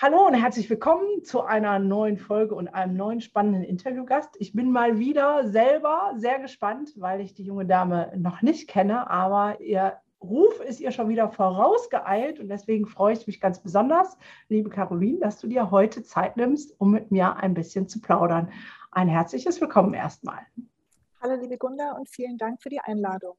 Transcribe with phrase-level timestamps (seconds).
[0.00, 4.36] Hallo und herzlich willkommen zu einer neuen Folge und einem neuen spannenden Interviewgast.
[4.38, 9.10] Ich bin mal wieder selber sehr gespannt, weil ich die junge Dame noch nicht kenne,
[9.10, 14.16] aber ihr Ruf ist ihr schon wieder vorausgeeilt und deswegen freue ich mich ganz besonders,
[14.48, 18.52] liebe Caroline, dass du dir heute Zeit nimmst, um mit mir ein bisschen zu plaudern.
[18.92, 20.46] Ein herzliches Willkommen erstmal.
[21.20, 23.34] Hallo liebe Gunda und vielen Dank für die Einladung.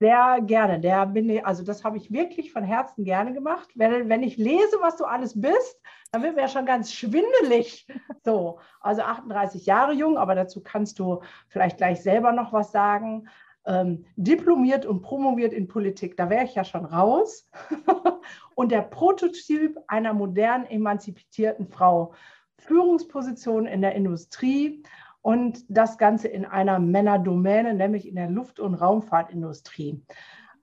[0.00, 0.80] Sehr gerne.
[0.80, 3.68] Der bin ich, also das habe ich wirklich von Herzen gerne gemacht.
[3.74, 5.80] Wenn, wenn ich lese, was du alles bist,
[6.10, 7.86] dann wird mir schon ganz schwindelig.
[8.24, 13.28] So, also 38 Jahre jung, aber dazu kannst du vielleicht gleich selber noch was sagen.
[13.66, 17.48] Ähm, diplomiert und promoviert in Politik, da wäre ich ja schon raus.
[18.54, 22.14] und der Prototyp einer modernen, emanzipierten Frau.
[22.58, 24.82] Führungsposition in der Industrie
[25.24, 30.04] und das Ganze in einer Männerdomäne, nämlich in der Luft- und Raumfahrtindustrie.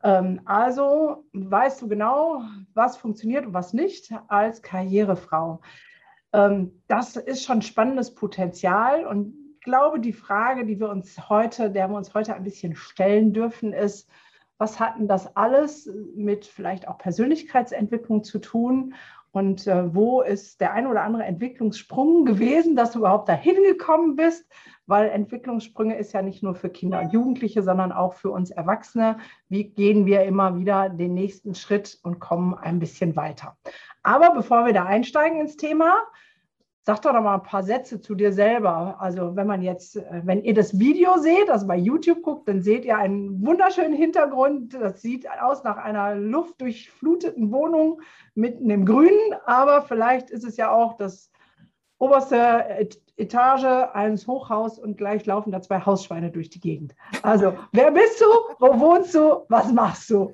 [0.04, 2.44] Ähm, also weißt du genau,
[2.76, 5.62] was funktioniert und was nicht als Karrierefrau.
[6.32, 11.72] Ähm, das ist schon spannendes Potenzial und ich glaube, die Frage, die wir uns heute,
[11.72, 14.08] der wir uns heute ein bisschen stellen dürfen, ist,
[14.59, 18.94] was hat denn das alles mit vielleicht auch Persönlichkeitsentwicklung zu tun
[19.31, 24.15] und äh, wo ist der ein oder andere Entwicklungssprung gewesen, dass du überhaupt dahin gekommen
[24.15, 24.45] bist?
[24.87, 29.17] Weil Entwicklungssprünge ist ja nicht nur für Kinder und Jugendliche, sondern auch für uns Erwachsene.
[29.47, 33.55] Wie gehen wir immer wieder den nächsten Schritt und kommen ein bisschen weiter?
[34.03, 36.02] Aber bevor wir da einsteigen ins Thema,
[36.83, 38.97] Sag doch noch mal ein paar Sätze zu dir selber.
[38.99, 42.61] Also wenn man jetzt, äh, wenn ihr das Video seht, also bei YouTube guckt, dann
[42.61, 44.73] seht ihr einen wunderschönen Hintergrund.
[44.73, 48.02] Das sieht aus nach einer luftdurchfluteten Wohnung
[48.33, 51.31] mitten im Grünen, aber vielleicht ist es ja auch das
[51.99, 56.95] oberste Etage eines Hochhaus und gleich laufen da zwei Hausschweine durch die Gegend.
[57.21, 58.25] Also, wer bist du?
[58.58, 59.45] Wo wohnst du?
[59.49, 60.33] Was machst du?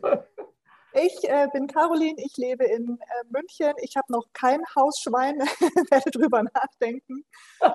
[1.00, 3.74] Ich äh, bin Caroline, ich lebe in äh, München.
[3.82, 5.38] Ich habe noch kein Hausschwein,
[5.92, 7.24] werde drüber nachdenken.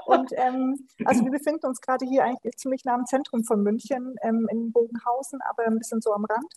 [0.06, 4.16] Und ähm, also wir befinden uns gerade hier eigentlich ziemlich nah am Zentrum von München,
[4.22, 6.52] ähm, in Bogenhausen, aber ein bisschen so am Rand.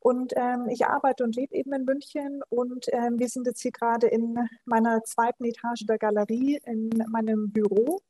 [0.00, 3.72] Und ähm, ich arbeite und lebe eben in München und ähm, wir sind jetzt hier
[3.72, 8.00] gerade in meiner zweiten Etage der Galerie in meinem Büro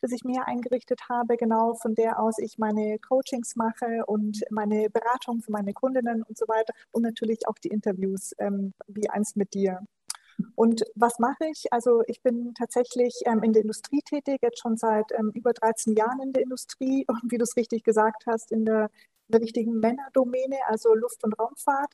[0.00, 4.90] das ich mir eingerichtet habe, genau von der aus ich meine Coachings mache und meine
[4.90, 9.36] Beratung für meine Kundinnen und so weiter und natürlich auch die Interviews, ähm, wie eins
[9.36, 9.80] mit dir.
[10.54, 11.72] Und was mache ich?
[11.72, 15.94] Also ich bin tatsächlich ähm, in der Industrie tätig, jetzt schon seit ähm, über 13
[15.94, 18.90] Jahren in der Industrie und wie du es richtig gesagt hast, in der,
[19.28, 21.92] in der richtigen Männerdomäne, also Luft- und Raumfahrt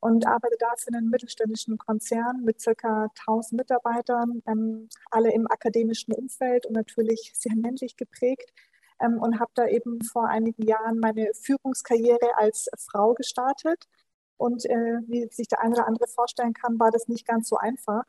[0.00, 6.12] und arbeite da für einen mittelständischen Konzern mit circa 1000 Mitarbeitern, ähm, alle im akademischen
[6.14, 8.52] Umfeld und natürlich sehr männlich geprägt.
[9.00, 13.88] Ähm, und habe da eben vor einigen Jahren meine Führungskarriere als Frau gestartet.
[14.36, 17.56] Und äh, wie sich der eine oder andere vorstellen kann, war das nicht ganz so
[17.56, 18.04] einfach.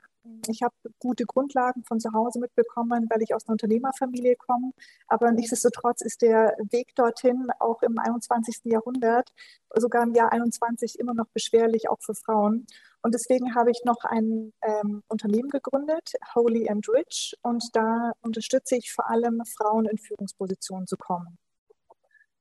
[0.48, 4.72] Ich habe gute Grundlagen von zu Hause mitbekommen, weil ich aus einer Unternehmerfamilie komme.
[5.08, 8.62] Aber nichtsdestotrotz ist der Weg dorthin auch im 21.
[8.66, 9.32] Jahrhundert,
[9.76, 12.68] sogar im Jahr 21, immer noch beschwerlich, auch für Frauen.
[13.02, 17.36] Und deswegen habe ich noch ein ähm, Unternehmen gegründet, Holy and Rich.
[17.42, 21.40] Und da unterstütze ich vor allem Frauen in Führungspositionen zu kommen.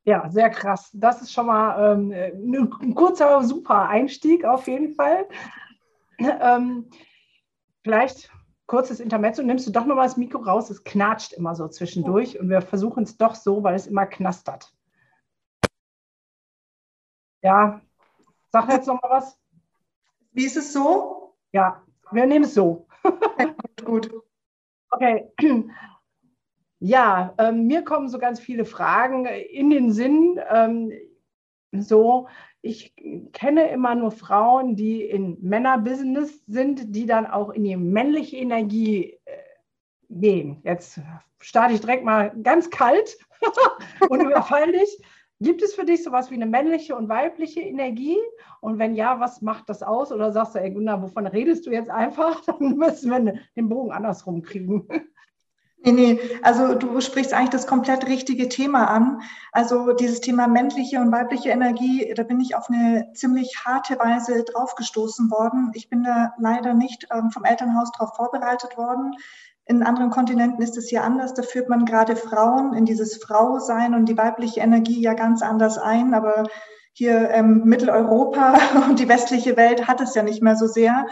[0.04, 0.90] Ja, sehr krass.
[0.92, 5.26] Das ist schon mal ähm, ein kurzer, super Einstieg auf jeden Fall.
[6.18, 6.90] Ähm,
[7.82, 8.30] Vielleicht
[8.66, 12.48] kurzes Intermezzo, nimmst du doch mal das Mikro raus, es knatscht immer so zwischendurch und
[12.48, 14.72] wir versuchen es doch so, weil es immer knastert.
[17.42, 17.80] Ja,
[18.52, 19.38] sag jetzt noch mal was.
[20.32, 21.34] Wie ist es so?
[21.52, 21.82] Ja,
[22.12, 22.86] wir nehmen es so.
[23.84, 24.12] Gut.
[24.90, 25.32] Okay.
[26.78, 30.40] Ja, ähm, mir kommen so ganz viele Fragen in den Sinn.
[30.48, 30.92] Ähm,
[31.72, 32.28] so,
[32.62, 32.94] ich
[33.32, 39.18] kenne immer nur Frauen, die in Männerbusiness sind, die dann auch in die männliche Energie
[39.24, 39.32] äh,
[40.10, 40.60] gehen.
[40.64, 41.00] Jetzt
[41.38, 43.16] starte ich direkt mal ganz kalt
[44.08, 45.02] und überfall dich.
[45.42, 48.18] Gibt es für dich sowas wie eine männliche und weibliche Energie?
[48.60, 50.12] Und wenn ja, was macht das aus?
[50.12, 52.42] Oder sagst du, ey Gunnar, wovon redest du jetzt einfach?
[52.44, 54.86] Dann müssen wir den Bogen andersrum kriegen.
[55.82, 59.22] Nee, nee, also du sprichst eigentlich das komplett richtige Thema an.
[59.50, 64.44] Also dieses Thema männliche und weibliche Energie, da bin ich auf eine ziemlich harte Weise
[64.44, 65.70] draufgestoßen worden.
[65.74, 69.14] Ich bin da leider nicht ähm, vom Elternhaus darauf vorbereitet worden.
[69.64, 71.32] In anderen Kontinenten ist es hier anders.
[71.32, 75.78] Da führt man gerade Frauen in dieses Frausein und die weibliche Energie ja ganz anders
[75.78, 76.12] ein.
[76.12, 76.44] Aber
[76.92, 81.06] hier ähm, Mitteleuropa und die westliche Welt hat es ja nicht mehr so sehr.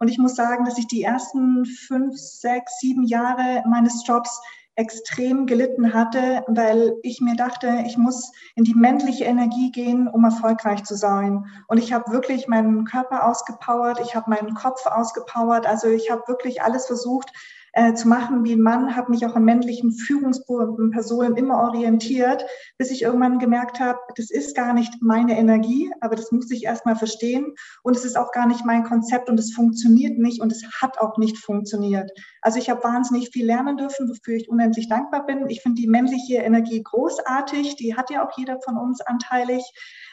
[0.00, 4.40] Und ich muss sagen, dass ich die ersten fünf, sechs, sieben Jahre meines Jobs
[4.74, 10.24] extrem gelitten hatte, weil ich mir dachte, ich muss in die männliche Energie gehen, um
[10.24, 11.44] erfolgreich zu sein.
[11.68, 16.22] Und ich habe wirklich meinen Körper ausgepowert, ich habe meinen Kopf ausgepowert, also ich habe
[16.28, 17.30] wirklich alles versucht,
[17.72, 22.44] äh, zu machen wie ein Mann, habe mich auch an männlichen Führungspersonen immer orientiert,
[22.78, 26.64] bis ich irgendwann gemerkt habe, das ist gar nicht meine Energie, aber das muss ich
[26.64, 30.52] erstmal verstehen und es ist auch gar nicht mein Konzept und es funktioniert nicht und
[30.52, 32.10] es hat auch nicht funktioniert.
[32.42, 35.48] Also ich habe wahnsinnig viel lernen dürfen, wofür ich unendlich dankbar bin.
[35.48, 39.62] Ich finde die männliche Energie großartig, die hat ja auch jeder von uns anteilig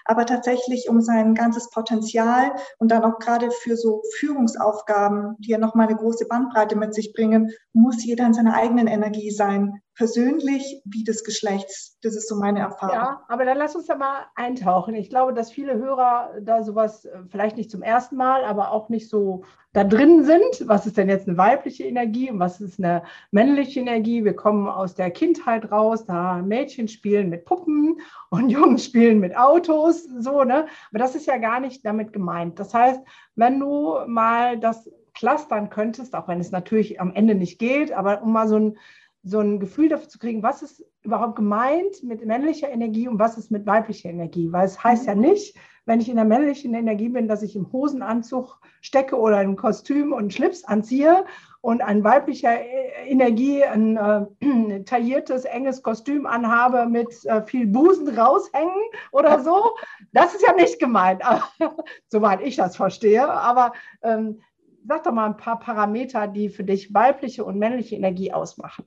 [0.07, 5.57] aber tatsächlich um sein ganzes Potenzial und dann auch gerade für so Führungsaufgaben, die ja
[5.57, 10.81] nochmal eine große Bandbreite mit sich bringen, muss jeder in seiner eigenen Energie sein persönlich
[10.85, 11.97] wie des Geschlechts.
[12.03, 12.95] Das ist so meine Erfahrung.
[12.95, 14.93] Ja, aber dann lass uns da mal eintauchen.
[14.93, 18.89] Ich glaube, dass viele Hörer da sowas äh, vielleicht nicht zum ersten Mal, aber auch
[18.89, 20.67] nicht so da drin sind.
[20.67, 24.23] Was ist denn jetzt eine weibliche Energie und was ist eine männliche Energie?
[24.23, 29.35] Wir kommen aus der Kindheit raus, da Mädchen spielen mit Puppen und Jungs spielen mit
[29.35, 30.67] Autos, so, ne?
[30.89, 32.59] Aber das ist ja gar nicht damit gemeint.
[32.59, 33.01] Das heißt,
[33.35, 38.21] wenn du mal das clustern könntest, auch wenn es natürlich am Ende nicht geht, aber
[38.21, 38.77] um mal so ein
[39.23, 43.37] so ein Gefühl dafür zu kriegen, was ist überhaupt gemeint mit männlicher Energie und was
[43.37, 44.51] ist mit weiblicher Energie.
[44.51, 45.21] Weil es heißt ja mhm.
[45.21, 49.55] nicht, wenn ich in der männlichen Energie bin, dass ich im Hosenanzug stecke oder im
[49.55, 51.25] Kostüm und Schlips anziehe
[51.61, 58.17] und an weiblicher äh, Energie ein äh, tailliertes, enges Kostüm anhabe mit äh, viel Busen
[58.17, 58.73] raushängen
[59.11, 59.75] oder so.
[60.11, 61.21] Das ist ja nicht gemeint,
[62.09, 63.27] soweit ich das verstehe.
[63.27, 63.71] Aber
[64.01, 64.41] ähm,
[64.87, 68.85] sag doch mal ein paar Parameter, die für dich weibliche und männliche Energie ausmachen.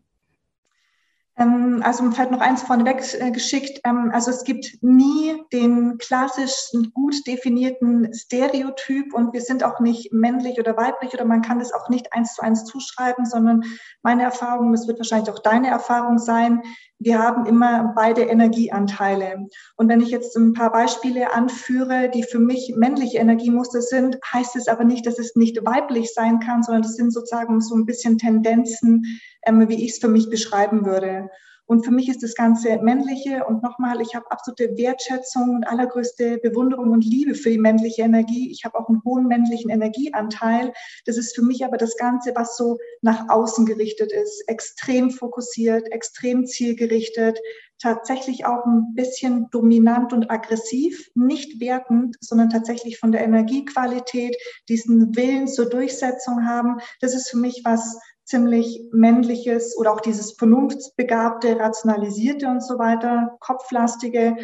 [1.41, 3.81] Ähm, also vielleicht noch eins vorneweg äh, geschickt.
[3.85, 10.13] Ähm, also es gibt nie den klassischen, gut definierten Stereotyp und wir sind auch nicht
[10.13, 13.65] männlich oder weiblich oder man kann das auch nicht eins zu eins zuschreiben, sondern
[14.03, 16.63] meine Erfahrung, das wird wahrscheinlich auch deine Erfahrung sein,
[17.01, 19.47] wir haben immer beide Energieanteile.
[19.77, 24.55] Und wenn ich jetzt ein paar Beispiele anführe, die für mich männliche Energiemuster sind, heißt
[24.57, 27.87] es aber nicht, dass es nicht weiblich sein kann, sondern das sind sozusagen so ein
[27.87, 31.31] bisschen Tendenzen, ähm, wie ich es für mich beschreiben würde.
[31.71, 36.39] Und für mich ist das Ganze männliche und nochmal, ich habe absolute Wertschätzung und allergrößte
[36.39, 38.51] Bewunderung und Liebe für die männliche Energie.
[38.51, 40.73] Ich habe auch einen hohen männlichen Energieanteil.
[41.05, 45.93] Das ist für mich aber das Ganze, was so nach außen gerichtet ist, extrem fokussiert,
[45.93, 47.39] extrem zielgerichtet,
[47.81, 54.37] tatsächlich auch ein bisschen dominant und aggressiv, nicht wertend, sondern tatsächlich von der Energiequalität,
[54.69, 56.79] diesen Willen zur Durchsetzung haben.
[57.01, 57.99] Das ist für mich was,
[58.31, 64.37] ziemlich männliches oder auch dieses vernunftsbegabte, rationalisierte und so weiter, kopflastige,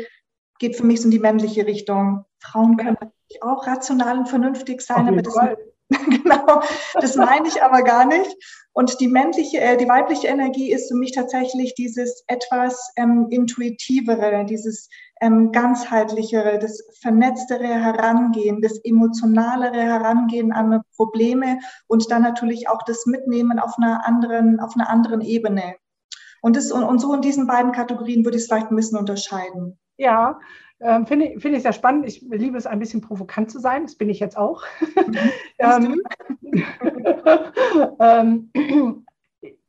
[0.59, 2.25] geht für mich so in die männliche Richtung.
[2.41, 5.35] Frauen können natürlich auch rational und vernünftig sein, aber das,
[5.89, 6.63] genau,
[6.95, 8.37] das meine ich aber gar nicht.
[8.73, 14.45] Und die männliche, äh, die weibliche Energie ist für mich tatsächlich dieses etwas ähm, intuitivere,
[14.47, 14.89] dieses
[15.21, 23.07] ähm, ganzheitlichere, das vernetztere Herangehen, das emotionalere Herangehen an Probleme und dann natürlich auch das
[23.07, 25.77] Mitnehmen auf einer anderen, auf einer anderen Ebene.
[26.43, 28.99] Und, das, und, und so in diesen beiden Kategorien würde ich es vielleicht ein bisschen
[28.99, 29.79] unterscheiden.
[29.97, 30.39] Ja,
[30.81, 32.07] ähm, finde ich, find ich sehr spannend.
[32.07, 33.85] Ich liebe es, ein bisschen provokant zu sein.
[33.85, 34.63] Das bin ich jetzt auch.
[35.59, 36.03] Mhm.
[37.99, 38.53] ähm,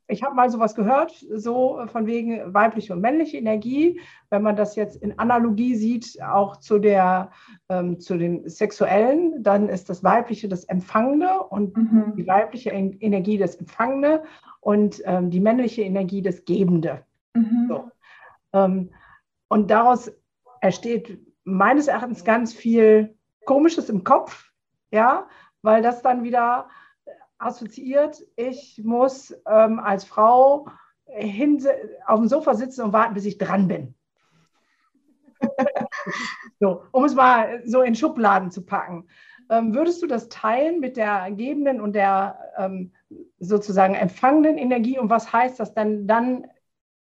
[0.07, 3.99] ich habe mal sowas gehört, so von wegen weibliche und männliche Energie.
[4.29, 7.31] Wenn man das jetzt in Analogie sieht, auch zu, der,
[7.69, 12.13] ähm, zu den Sexuellen, dann ist das weibliche das Empfangene und mhm.
[12.15, 14.23] die weibliche Energie das Empfangene
[14.61, 17.03] und ähm, die männliche Energie das Gebende.
[17.33, 17.65] Mhm.
[17.67, 17.91] So.
[18.53, 18.89] Ähm,
[19.49, 20.11] und daraus
[20.61, 24.51] entsteht meines Erachtens ganz viel Komisches im Kopf,
[24.91, 25.27] ja,
[25.61, 26.67] weil das dann wieder
[27.39, 30.67] assoziiert, ich muss ähm, als Frau
[32.05, 33.95] auf dem Sofa sitzen und warten, bis ich dran bin.
[36.59, 39.07] so, um es mal so in Schubladen zu packen.
[39.49, 42.91] Ähm, würdest du das teilen mit der gebenden und der ähm,
[43.39, 44.99] sozusagen empfangenen Energie?
[44.99, 46.47] Und was heißt das denn dann,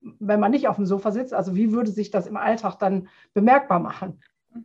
[0.00, 1.32] wenn man nicht auf dem Sofa sitzt?
[1.32, 4.20] Also wie würde sich das im Alltag dann bemerkbar machen?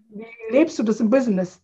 [0.10, 1.64] Wie lebst du das im Business?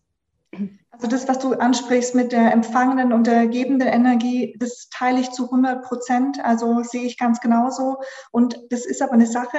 [0.90, 5.30] Also das, was du ansprichst mit der empfangenen und der gebenden Energie, das teile ich
[5.30, 6.44] zu 100 Prozent.
[6.44, 7.98] Also sehe ich ganz genauso.
[8.32, 9.58] Und das ist aber eine Sache,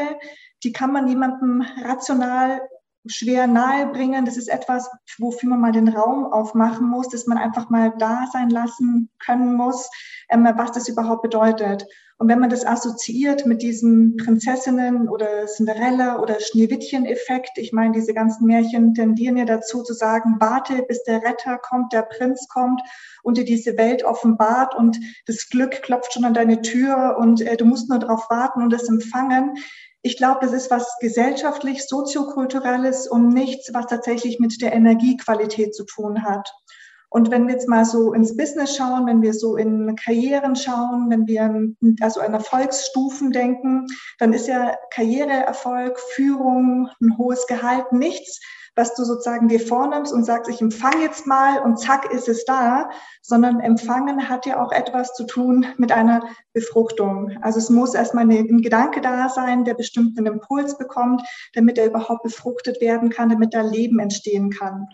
[0.63, 2.61] die kann man jemandem rational
[3.07, 4.25] schwer nahebringen.
[4.25, 8.25] Das ist etwas, wofür man mal den Raum aufmachen muss, dass man einfach mal da
[8.31, 9.89] sein lassen können muss,
[10.29, 11.85] ähm, was das überhaupt bedeutet.
[12.19, 18.15] Und wenn man das assoziiert mit diesem Prinzessinnen oder Cinderella oder Schneewittchen-Effekt, ich meine, diese
[18.15, 22.81] ganzen Märchen tendieren ja dazu zu sagen, warte, bis der Retter kommt, der Prinz kommt
[23.21, 27.55] und dir diese Welt offenbart und das Glück klopft schon an deine Tür und äh,
[27.55, 29.55] du musst nur darauf warten und es empfangen.
[30.07, 35.83] Ich glaube, das ist was gesellschaftlich, soziokulturelles und nichts, was tatsächlich mit der Energiequalität zu
[35.83, 36.49] tun hat.
[37.09, 41.09] Und wenn wir jetzt mal so ins Business schauen, wenn wir so in Karrieren schauen,
[41.09, 43.85] wenn wir also an Erfolgsstufen denken,
[44.17, 48.39] dann ist ja Karriereerfolg, Führung, ein hohes Gehalt nichts,
[48.77, 52.45] was du sozusagen dir vornimmst und sagst, ich empfange jetzt mal und zack ist es
[52.45, 52.89] da,
[53.21, 56.21] sondern empfangen hat ja auch etwas zu tun mit einer
[56.53, 57.37] Befruchtung.
[57.41, 62.23] Also es muss erstmal ein Gedanke da sein, der bestimmten Impuls bekommt, damit er überhaupt
[62.23, 64.87] befruchtet werden kann, damit da Leben entstehen kann.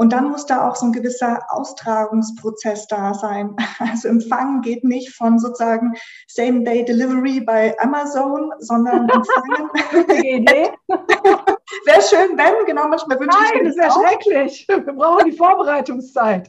[0.00, 3.56] Und dann muss da auch so ein gewisser Austragungsprozess da sein.
[3.80, 5.94] Also Empfangen geht nicht von sozusagen
[6.28, 9.08] Same-Day-Delivery bei Amazon, sondern
[10.18, 10.70] Empfangen.
[11.84, 14.66] Wäre schön, wenn, genau, manchmal wünsche Nein, ich das wäre schrecklich.
[14.68, 16.48] Wir brauchen die Vorbereitungszeit.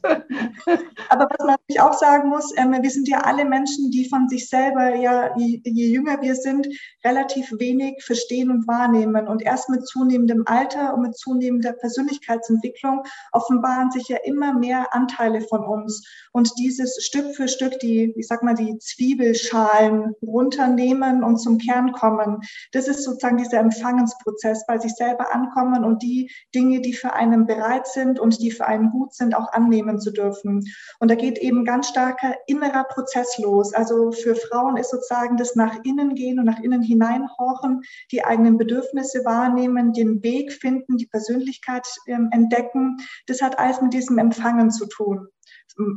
[1.10, 4.30] Aber was man natürlich auch sagen muss, ähm, wir sind ja alle Menschen, die von
[4.30, 6.68] sich selber, ja, je, je jünger wir sind,
[7.04, 9.28] relativ wenig verstehen und wahrnehmen.
[9.28, 15.42] Und erst mit zunehmendem Alter und mit zunehmender Persönlichkeitsentwicklung offenbaren sich ja immer mehr Anteile
[15.42, 16.08] von uns.
[16.32, 21.92] Und dieses Stück für Stück, die, ich sag mal, die Zwiebelschalen runternehmen und zum Kern
[21.92, 27.14] kommen, das ist sozusagen dieser Empfangensprozess, bei sich selber ankommen und die Dinge, die für
[27.14, 30.64] einen bereit sind und die für einen gut sind, auch annehmen zu dürfen.
[31.00, 33.74] Und da geht eben ganz starker innerer Prozess los.
[33.74, 38.58] Also für Frauen ist sozusagen das nach innen gehen und nach innen hineinhorchen, die eigenen
[38.58, 42.98] Bedürfnisse wahrnehmen, den Weg finden, die Persönlichkeit ähm, entdecken.
[43.28, 45.28] Das hat alles mit diesem Empfangen zu tun,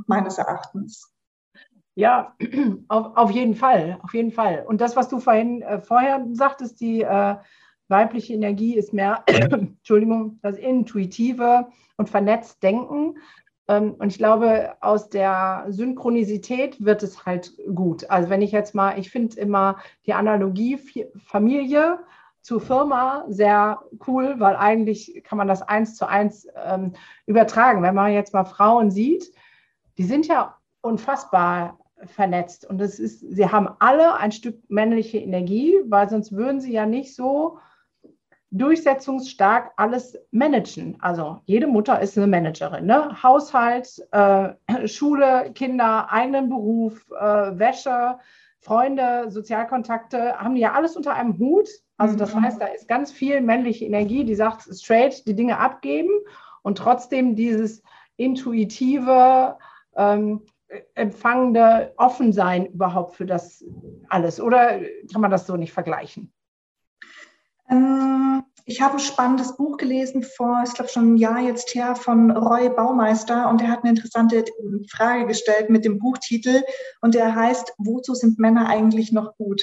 [0.07, 1.13] meines Erachtens.
[1.95, 2.35] Ja,
[2.89, 4.65] auf, auf jeden Fall, auf jeden Fall.
[4.67, 7.37] Und das, was du vorhin äh, vorher sagtest, die äh,
[7.93, 13.19] weibliche Energie ist mehr, Entschuldigung, das intuitive und vernetzt Denken.
[13.69, 18.11] Ähm, und ich glaube, aus der Synchronisität wird es halt gut.
[18.11, 20.81] Also wenn ich jetzt mal, ich finde immer die Analogie
[21.25, 22.01] Familie
[22.41, 26.95] zu Firma sehr cool, weil eigentlich kann man das eins zu eins ähm,
[27.27, 27.83] übertragen.
[27.83, 29.33] Wenn man jetzt mal Frauen sieht,
[29.97, 35.77] die sind ja unfassbar vernetzt und es ist, sie haben alle ein Stück männliche Energie,
[35.87, 37.59] weil sonst würden sie ja nicht so
[38.53, 40.97] durchsetzungsstark alles managen.
[41.01, 42.87] Also jede Mutter ist eine Managerin.
[42.87, 43.23] Ne?
[43.23, 44.51] Haushalt, äh,
[44.87, 48.19] Schule, Kinder, eigenen Beruf, äh, Wäsche,
[48.61, 51.69] Freunde, Sozialkontakte, haben die ja alles unter einem Hut.
[51.97, 52.43] Also das mhm.
[52.43, 56.11] heißt, da ist ganz viel männliche Energie, die sagt straight die Dinge abgeben
[56.63, 57.83] und trotzdem dieses
[58.17, 59.57] intuitive,
[59.97, 60.43] ähm,
[60.95, 63.65] empfangende Offensein überhaupt für das
[64.09, 64.41] alles.
[64.41, 64.81] Oder
[65.11, 66.33] kann man das so nicht vergleichen?
[67.73, 71.97] Ähm, ich habe ein spannendes Buch gelesen vor, ich glaube schon ein Jahr jetzt her,
[71.97, 74.45] von Roy Baumeister und er hat eine interessante
[74.91, 76.63] Frage gestellt mit dem Buchtitel
[77.01, 79.63] und der heißt, wozu sind Männer eigentlich noch gut?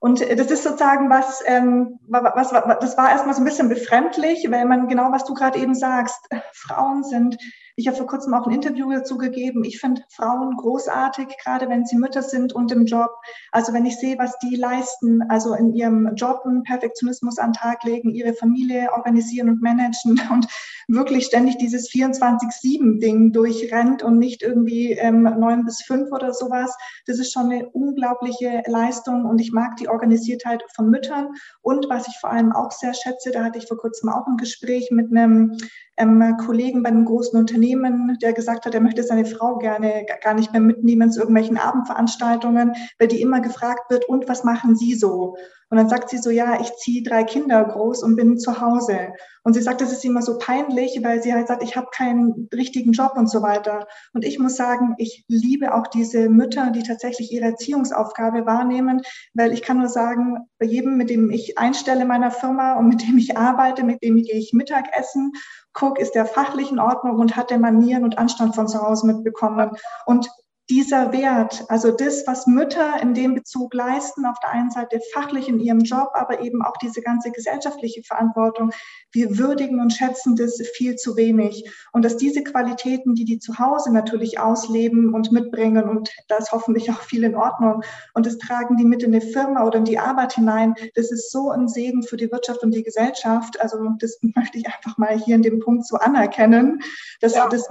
[0.00, 4.46] Und das ist sozusagen was, ähm, was, was, das war erstmal so ein bisschen befremdlich,
[4.50, 6.18] weil man genau, was du gerade eben sagst,
[6.52, 7.38] Frauen sind
[7.78, 9.62] ich habe vor kurzem auch ein Interview dazu gegeben.
[9.62, 13.10] Ich finde Frauen großartig, gerade wenn sie Mütter sind und im Job.
[13.52, 17.84] Also wenn ich sehe, was die leisten, also in ihrem Job einen Perfektionismus an Tag
[17.84, 20.48] legen, ihre Familie organisieren und managen und
[20.88, 26.74] wirklich ständig dieses 24-7-Ding durchrennt und nicht irgendwie ähm, neun bis fünf oder sowas.
[27.06, 31.34] Das ist schon eine unglaubliche Leistung und ich mag die Organisiertheit von Müttern.
[31.60, 34.38] Und was ich vor allem auch sehr schätze, da hatte ich vor kurzem auch ein
[34.38, 35.58] Gespräch mit einem
[35.96, 40.34] ähm, Kollegen bei einem großen Unternehmen, der gesagt hat, er möchte seine Frau gerne gar
[40.34, 44.94] nicht mehr mitnehmen zu irgendwelchen Abendveranstaltungen, weil die immer gefragt wird, und was machen Sie
[44.94, 45.36] so?
[45.68, 49.12] Und dann sagt sie so, ja, ich ziehe drei Kinder groß und bin zu Hause.
[49.46, 52.48] Und sie sagt, das ist immer so peinlich, weil sie halt sagt, ich habe keinen
[52.52, 53.86] richtigen Job und so weiter.
[54.12, 59.02] Und ich muss sagen, ich liebe auch diese Mütter, die tatsächlich ihre Erziehungsaufgabe wahrnehmen,
[59.34, 63.06] weil ich kann nur sagen, bei jedem, mit dem ich einstelle meiner Firma und mit
[63.06, 65.30] dem ich arbeite, mit dem gehe ich Mittagessen,
[65.72, 69.06] guck, ist der fachlich in Ordnung und hat der Manieren und Anstand von zu Hause
[69.06, 69.70] mitbekommen.
[70.06, 70.28] Und
[70.68, 75.48] dieser Wert, also das, was Mütter in dem Bezug leisten, auf der einen Seite fachlich
[75.48, 78.72] in ihrem Job, aber eben auch diese ganze gesellschaftliche Verantwortung,
[79.12, 81.70] wir würdigen und schätzen das viel zu wenig.
[81.92, 86.50] Und dass diese Qualitäten, die die zu Hause natürlich ausleben und mitbringen, und da ist
[86.50, 87.82] hoffentlich auch viel in Ordnung,
[88.14, 91.30] und das tragen die mit in eine Firma oder in die Arbeit hinein, das ist
[91.30, 93.60] so ein Segen für die Wirtschaft und die Gesellschaft.
[93.60, 96.80] Also das möchte ich einfach mal hier in dem Punkt so anerkennen,
[97.20, 97.48] dass, ja.
[97.48, 97.68] das,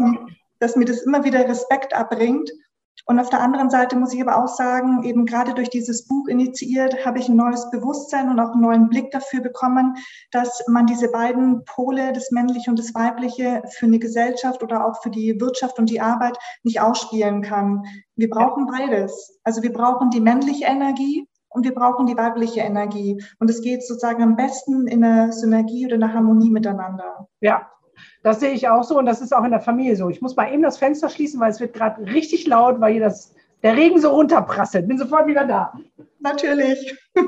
[0.59, 2.49] dass mir das immer wieder Respekt abbringt
[3.07, 6.27] und auf der anderen Seite muss ich aber auch sagen, eben gerade durch dieses Buch
[6.27, 9.95] initiiert, habe ich ein neues Bewusstsein und auch einen neuen Blick dafür bekommen,
[10.31, 15.03] dass man diese beiden Pole, das männliche und das weibliche, für eine Gesellschaft oder auch
[15.03, 17.83] für die Wirtschaft und die Arbeit nicht ausspielen kann.
[18.15, 19.39] Wir brauchen beides.
[19.43, 23.23] Also wir brauchen die männliche Energie und wir brauchen die weibliche Energie.
[23.39, 27.27] Und es geht sozusagen am besten in einer Synergie oder einer Harmonie miteinander.
[27.39, 27.69] Ja,
[28.25, 30.09] das sehe ich auch so und das ist auch in der Familie so.
[30.09, 33.01] Ich muss mal eben das Fenster schließen, weil es wird gerade richtig laut, weil hier
[33.03, 34.87] das, der Regen so runterprasselt.
[34.87, 35.73] Bin sofort wieder da.
[36.19, 36.97] Natürlich.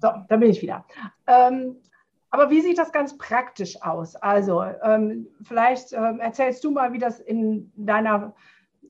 [0.00, 0.86] So, da bin ich wieder.
[1.26, 1.78] Ähm,
[2.30, 4.16] aber wie sieht das ganz praktisch aus?
[4.16, 8.34] Also ähm, vielleicht ähm, erzählst du mal, wie das in deiner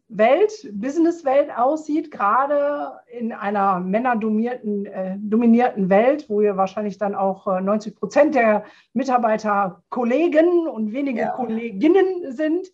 [0.09, 7.47] Welt, Businesswelt aussieht, gerade in einer männerdominierten äh, dominierten Welt, wo ihr wahrscheinlich dann auch
[7.47, 8.64] äh, 90 Prozent der
[8.95, 11.30] Mitarbeiter Kollegen und wenige ja.
[11.30, 12.68] Kolleginnen sind.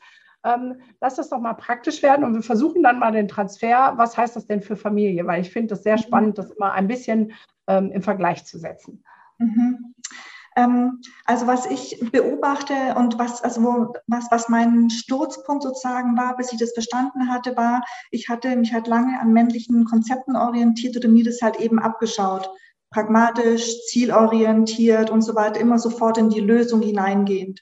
[0.45, 3.95] Ähm, lass das doch mal praktisch werden und wir versuchen dann mal den Transfer.
[3.97, 5.27] Was heißt das denn für Familie?
[5.27, 6.03] Weil ich finde das sehr mhm.
[6.03, 7.33] spannend, das immer ein bisschen
[7.67, 9.03] ähm, im Vergleich zu setzen.
[9.39, 9.95] Mhm.
[10.57, 16.53] Ähm, also was ich beobachte und was, also was, was mein Sturzpunkt sozusagen war, bis
[16.53, 21.09] ich das verstanden hatte, war, ich hatte mich halt lange an männlichen Konzepten orientiert oder
[21.09, 22.49] mir das halt eben abgeschaut.
[22.91, 27.61] Pragmatisch, zielorientiert und so weiter, immer sofort in die Lösung hineingehend.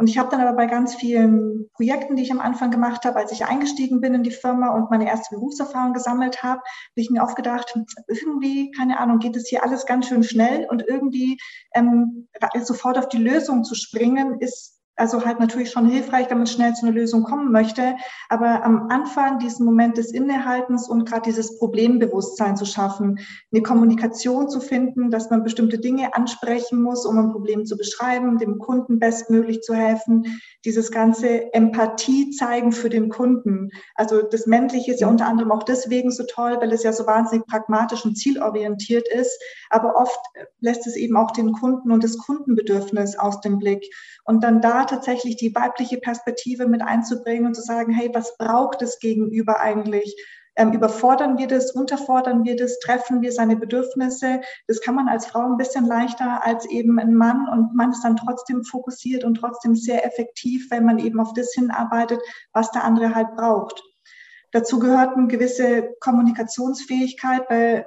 [0.00, 3.18] Und ich habe dann aber bei ganz vielen Projekten, die ich am Anfang gemacht habe,
[3.18, 7.10] als ich eingestiegen bin in die Firma und meine erste Berufserfahrung gesammelt habe, habe ich
[7.10, 7.78] mir oft gedacht,
[8.08, 11.36] irgendwie, keine Ahnung, geht es hier alles ganz schön schnell und irgendwie
[11.74, 12.28] ähm,
[12.62, 16.74] sofort auf die Lösung zu springen, ist also halt natürlich schon hilfreich, wenn man schnell
[16.74, 17.96] zu einer Lösung kommen möchte.
[18.28, 23.18] Aber am Anfang diesen Moment des Innehaltens und gerade dieses Problembewusstsein zu schaffen,
[23.50, 28.36] eine Kommunikation zu finden, dass man bestimmte Dinge ansprechen muss, um ein Problem zu beschreiben,
[28.36, 33.70] dem Kunden bestmöglich zu helfen, dieses ganze Empathie zeigen für den Kunden.
[33.94, 37.06] Also das Männliche ist ja unter anderem auch deswegen so toll, weil es ja so
[37.06, 39.40] wahnsinnig pragmatisch und zielorientiert ist.
[39.70, 40.20] Aber oft
[40.60, 43.86] lässt es eben auch den Kunden und das Kundenbedürfnis aus dem Blick.
[44.30, 48.80] Und dann da tatsächlich die weibliche Perspektive mit einzubringen und zu sagen, hey, was braucht
[48.80, 50.14] es gegenüber eigentlich?
[50.54, 54.40] Ähm, überfordern wir das, unterfordern wir das, treffen wir seine Bedürfnisse?
[54.68, 58.04] Das kann man als Frau ein bisschen leichter als eben ein Mann und man ist
[58.04, 62.20] dann trotzdem fokussiert und trotzdem sehr effektiv, wenn man eben auf das hinarbeitet,
[62.52, 63.82] was der andere halt braucht.
[64.52, 67.86] Dazu gehört eine gewisse Kommunikationsfähigkeit, weil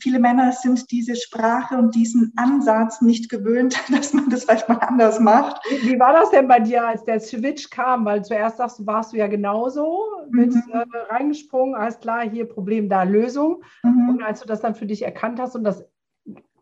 [0.00, 4.76] viele Männer sind diese Sprache und diesen Ansatz nicht gewöhnt, dass man das vielleicht mal
[4.76, 5.60] anders macht.
[5.82, 8.04] Wie war das denn bei dir, als der Switch kam?
[8.04, 10.72] Weil zuerst sagst du, warst du ja genauso, bist mhm.
[10.72, 13.62] äh, reingesprungen, alles klar, hier Problem, da Lösung.
[13.82, 14.10] Mhm.
[14.10, 15.84] Und als du das dann für dich erkannt hast und das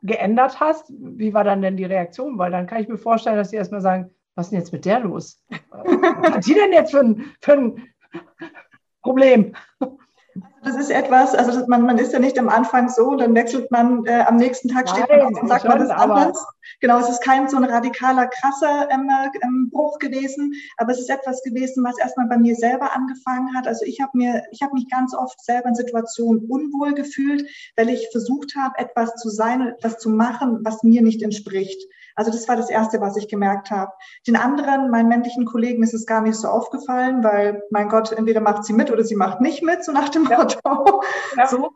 [0.02, 2.38] geändert hast, wie war dann denn die Reaktion?
[2.38, 4.84] Weil dann kann ich mir vorstellen, dass die erstmal sagen, was ist denn jetzt mit
[4.84, 5.42] der los?
[5.70, 7.82] was hat die denn jetzt für ein, für ein
[9.06, 9.54] Problem.
[10.64, 14.04] Das ist etwas, also man, man ist ja nicht am Anfang so, dann wechselt man,
[14.04, 16.44] äh, am nächsten Tag steht man auf und sagt, man ist anders.
[16.80, 19.08] Genau, es ist kein so ein radikaler, krasser ähm,
[19.44, 23.68] ähm, Bruch gewesen, aber es ist etwas gewesen, was erstmal bei mir selber angefangen hat.
[23.68, 27.88] Also ich habe mir, ich habe mich ganz oft selber in Situationen unwohl gefühlt, weil
[27.88, 31.80] ich versucht habe, etwas zu sein, etwas zu machen, was mir nicht entspricht.
[32.16, 33.92] Also das war das Erste, was ich gemerkt habe.
[34.26, 38.40] Den anderen, meinen männlichen Kollegen, ist es gar nicht so aufgefallen, weil, mein Gott, entweder
[38.40, 41.02] macht sie mit oder sie macht nicht mit, so nach dem Motto.
[41.36, 41.46] Ja.
[41.46, 41.70] So.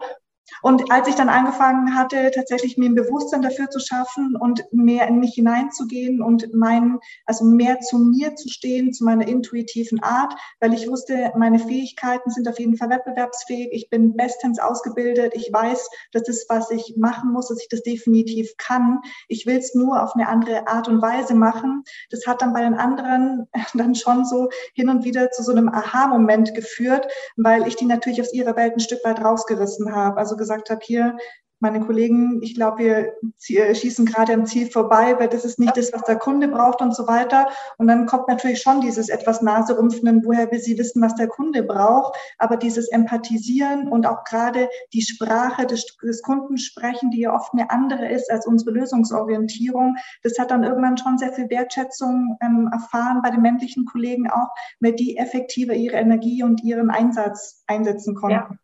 [0.62, 5.06] Und als ich dann angefangen hatte, tatsächlich mir ein Bewusstsein dafür zu schaffen und mehr
[5.08, 10.34] in mich hineinzugehen und mein, also mehr zu mir zu stehen, zu meiner intuitiven Art,
[10.60, 13.68] weil ich wusste, meine Fähigkeiten sind auf jeden Fall wettbewerbsfähig.
[13.72, 15.32] Ich bin bestens ausgebildet.
[15.34, 19.00] Ich weiß, dass das, was ich machen muss, dass ich das definitiv kann.
[19.28, 21.84] Ich will es nur auf eine andere Art und Weise machen.
[22.10, 25.68] Das hat dann bei den anderen dann schon so hin und wieder zu so einem
[25.68, 30.18] Aha-Moment geführt, weil ich die natürlich aus ihrer Welt ein Stück weit rausgerissen habe.
[30.18, 31.16] Also gesagt habe, hier,
[31.60, 33.12] meine Kollegen, ich glaube, wir
[33.48, 36.80] äh, schießen gerade am Ziel vorbei, weil das ist nicht das, was der Kunde braucht
[36.80, 37.48] und so weiter.
[37.76, 41.62] Und dann kommt natürlich schon dieses etwas Naserümpfenden, woher will sie wissen, was der Kunde
[41.62, 42.16] braucht.
[42.38, 47.52] Aber dieses Empathisieren und auch gerade die Sprache des, des Kunden sprechen, die ja oft
[47.52, 52.70] eine andere ist als unsere Lösungsorientierung, das hat dann irgendwann schon sehr viel Wertschätzung ähm,
[52.72, 54.48] erfahren bei den männlichen Kollegen auch,
[54.80, 58.54] weil die effektiver ihre Energie und ihren Einsatz einsetzen konnten.
[58.54, 58.58] Ja.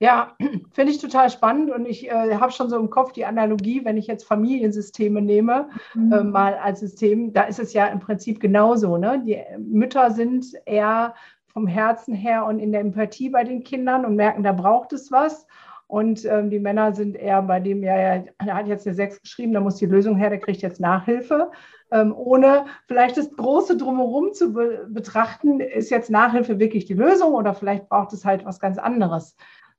[0.00, 0.36] Ja,
[0.72, 3.96] finde ich total spannend und ich äh, habe schon so im Kopf die Analogie, wenn
[3.96, 6.12] ich jetzt Familiensysteme nehme, mhm.
[6.12, 8.96] äh, mal als System, da ist es ja im Prinzip genauso.
[8.96, 9.22] Ne?
[9.26, 11.14] Die Mütter sind eher
[11.46, 15.10] vom Herzen her und in der Empathie bei den Kindern und merken, da braucht es
[15.10, 15.46] was.
[15.88, 19.22] Und ähm, die Männer sind eher bei dem, ja, ja, er hat jetzt eine 6
[19.22, 21.50] geschrieben, da muss die Lösung her, der kriegt jetzt Nachhilfe.
[21.90, 27.32] Ähm, ohne vielleicht das große Drumherum zu be betrachten, ist jetzt Nachhilfe wirklich die Lösung
[27.32, 29.34] oder vielleicht braucht es halt was ganz anderes.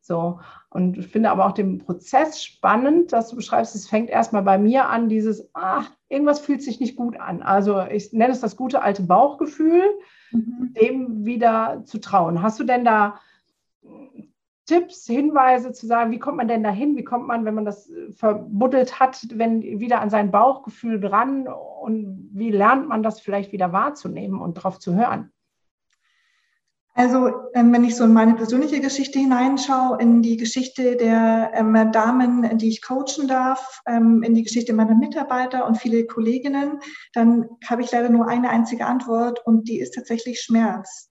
[0.10, 0.40] So.
[0.72, 4.58] Und ich finde aber auch den Prozess spannend, dass du beschreibst, es fängt erstmal bei
[4.58, 7.44] mir an, dieses, ach, irgendwas fühlt sich nicht gut an.
[7.44, 9.84] Also ich nenne es das gute alte Bauchgefühl,
[10.32, 10.74] mhm.
[10.82, 12.42] dem wieder zu trauen.
[12.42, 13.20] Hast du denn da
[14.66, 16.98] Tipps, Hinweise zu sagen, wie kommt man denn dahin?
[16.98, 21.48] Wie kommt man, wenn man das verbuddelt hat, wenn wieder an sein Bauchgefühl dran?
[21.48, 25.32] Und wie lernt man das vielleicht wieder wahrzunehmen und darauf zu hören?
[27.00, 31.94] Also ähm, wenn ich so in meine persönliche Geschichte hineinschaue, in die Geschichte der ähm,
[31.94, 36.82] Damen, die ich coachen darf, ähm, in die Geschichte meiner Mitarbeiter und viele Kolleginnen,
[37.14, 41.09] dann habe ich leider nur eine einzige Antwort und die ist tatsächlich Schmerz.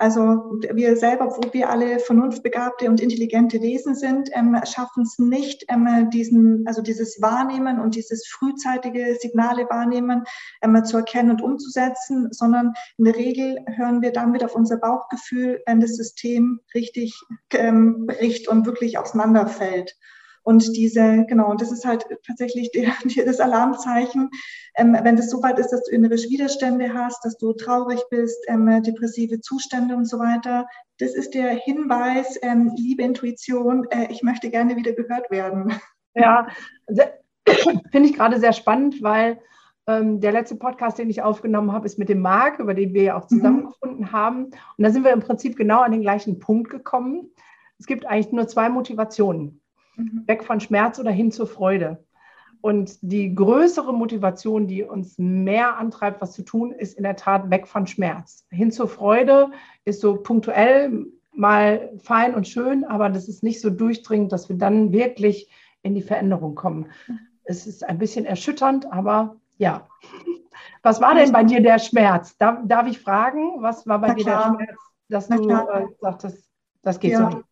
[0.00, 5.66] Also wir selber, wo wir alle vernunftbegabte und intelligente Wesen sind, ähm, schaffen es nicht,
[5.68, 10.24] ähm, diesen, also dieses Wahrnehmen und dieses frühzeitige Signale wahrnehmen
[10.62, 15.62] ähm, zu erkennen und umzusetzen, sondern in der Regel hören wir wieder auf unser Bauchgefühl,
[15.66, 17.14] wenn das System richtig
[17.52, 19.94] ähm, bricht und wirklich auseinanderfällt.
[20.42, 22.90] Und diese, genau, und das ist halt tatsächlich die,
[23.24, 24.30] das Alarmzeichen,
[24.76, 28.38] ähm, wenn das so weit ist, dass du innere Widerstände hast, dass du traurig bist,
[28.48, 30.66] ähm, depressive Zustände und so weiter.
[30.98, 35.74] Das ist der Hinweis, ähm, liebe Intuition, äh, ich möchte gerne wieder gehört werden.
[36.14, 36.48] Ja,
[37.92, 39.38] finde ich gerade sehr spannend, weil
[39.86, 43.02] ähm, der letzte Podcast, den ich aufgenommen habe, ist mit dem Marc, über den wir
[43.02, 43.36] ja auch mhm.
[43.36, 44.12] zusammengefunden mhm.
[44.12, 44.44] haben.
[44.44, 47.30] Und da sind wir im Prinzip genau an den gleichen Punkt gekommen.
[47.78, 49.59] Es gibt eigentlich nur zwei Motivationen.
[49.96, 50.24] Mhm.
[50.26, 52.04] Weg von Schmerz oder hin zur Freude.
[52.62, 57.50] Und die größere Motivation, die uns mehr antreibt, was zu tun, ist in der Tat
[57.50, 58.46] weg von Schmerz.
[58.50, 59.50] Hin zur Freude
[59.84, 64.56] ist so punktuell mal fein und schön, aber das ist nicht so durchdringend, dass wir
[64.56, 65.50] dann wirklich
[65.82, 66.86] in die Veränderung kommen.
[67.44, 69.88] Es ist ein bisschen erschütternd, aber ja.
[70.82, 72.36] Was war denn bei dir der Schmerz?
[72.36, 76.48] Darf, darf ich fragen, was war bei dir der Schmerz, dass du äh, sagtest,
[76.82, 77.30] das geht ja.
[77.30, 77.44] so nicht?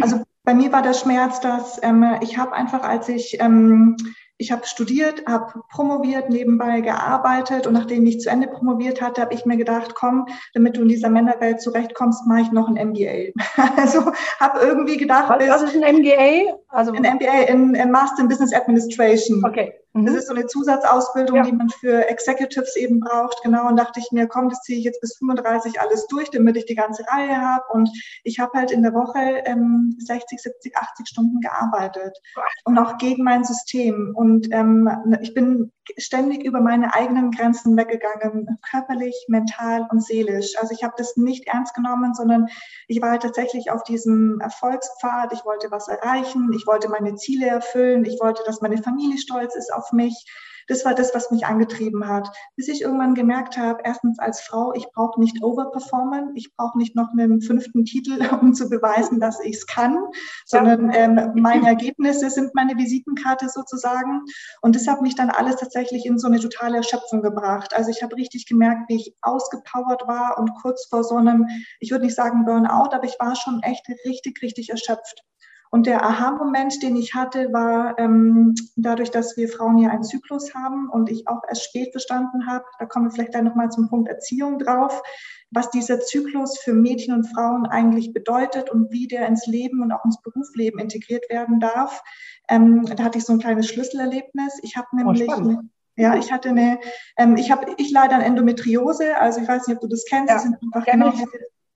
[0.00, 3.96] Also bei mir war der Schmerz, dass ähm, ich habe einfach, als ich ähm,
[4.38, 9.34] ich habe studiert, habe promoviert, nebenbei gearbeitet und nachdem ich zu Ende promoviert hatte, habe
[9.34, 13.32] ich mir gedacht, komm, damit du in dieser Männerwelt zurechtkommst, mache ich noch ein MBA.
[13.76, 16.54] also habe irgendwie gedacht, was, was ist ein MBA?
[16.68, 19.44] Also ein MBA in, in Master in Business Administration.
[19.44, 19.74] Okay.
[20.02, 20.06] Mhm.
[20.06, 21.42] Das ist so eine Zusatzausbildung, ja.
[21.42, 23.42] die man für Executives eben braucht.
[23.42, 23.68] Genau.
[23.68, 26.66] Und dachte ich mir, komm, das ziehe ich jetzt bis 35 alles durch, damit ich
[26.66, 27.64] die ganze Reihe habe.
[27.72, 27.90] Und
[28.24, 32.16] ich habe halt in der Woche ähm, 60, 70, 80 Stunden gearbeitet
[32.64, 34.12] und auch gegen mein System.
[34.14, 34.88] Und ähm,
[35.20, 40.54] ich bin ständig über meine eigenen Grenzen weggegangen, körperlich, mental und seelisch.
[40.60, 42.48] Also ich habe das nicht ernst genommen, sondern
[42.86, 45.32] ich war halt tatsächlich auf diesem Erfolgspfad.
[45.32, 49.54] Ich wollte was erreichen, ich wollte meine Ziele erfüllen, ich wollte, dass meine Familie stolz
[49.54, 50.26] ist auf mich.
[50.68, 52.30] Das war das, was mich angetrieben hat.
[52.56, 56.94] Bis ich irgendwann gemerkt habe, erstens als Frau, ich brauche nicht overperformen, ich brauche nicht
[56.94, 59.98] noch einen fünften Titel, um zu beweisen, dass ich es kann,
[60.46, 64.22] sondern ähm, meine Ergebnisse sind meine Visitenkarte sozusagen.
[64.62, 67.74] Und das hat mich dann alles tatsächlich in so eine totale Erschöpfung gebracht.
[67.74, 71.46] Also ich habe richtig gemerkt, wie ich ausgepowert war und kurz vor so einem,
[71.80, 75.24] ich würde nicht sagen Burnout, aber ich war schon echt richtig, richtig erschöpft.
[75.70, 80.54] Und der Aha-Moment, den ich hatte, war ähm, dadurch, dass wir Frauen ja einen Zyklus
[80.54, 83.88] haben und ich auch erst spät verstanden habe, da kommen wir vielleicht dann nochmal zum
[83.88, 85.02] Punkt Erziehung drauf,
[85.50, 89.92] was dieser Zyklus für Mädchen und Frauen eigentlich bedeutet und wie der ins Leben und
[89.92, 92.02] auch ins Berufsleben integriert werden darf.
[92.48, 94.58] Ähm, da hatte ich so ein kleines Schlüsselerlebnis.
[94.62, 95.28] Ich habe oh, nämlich...
[95.28, 95.56] Oh,
[95.96, 96.78] ja, ich hatte eine,
[97.16, 100.28] ähm, ich habe, ich leide an Endometriose, also ich weiß nicht, ob du das kennst,
[100.28, 101.12] ja, das sind einfach genau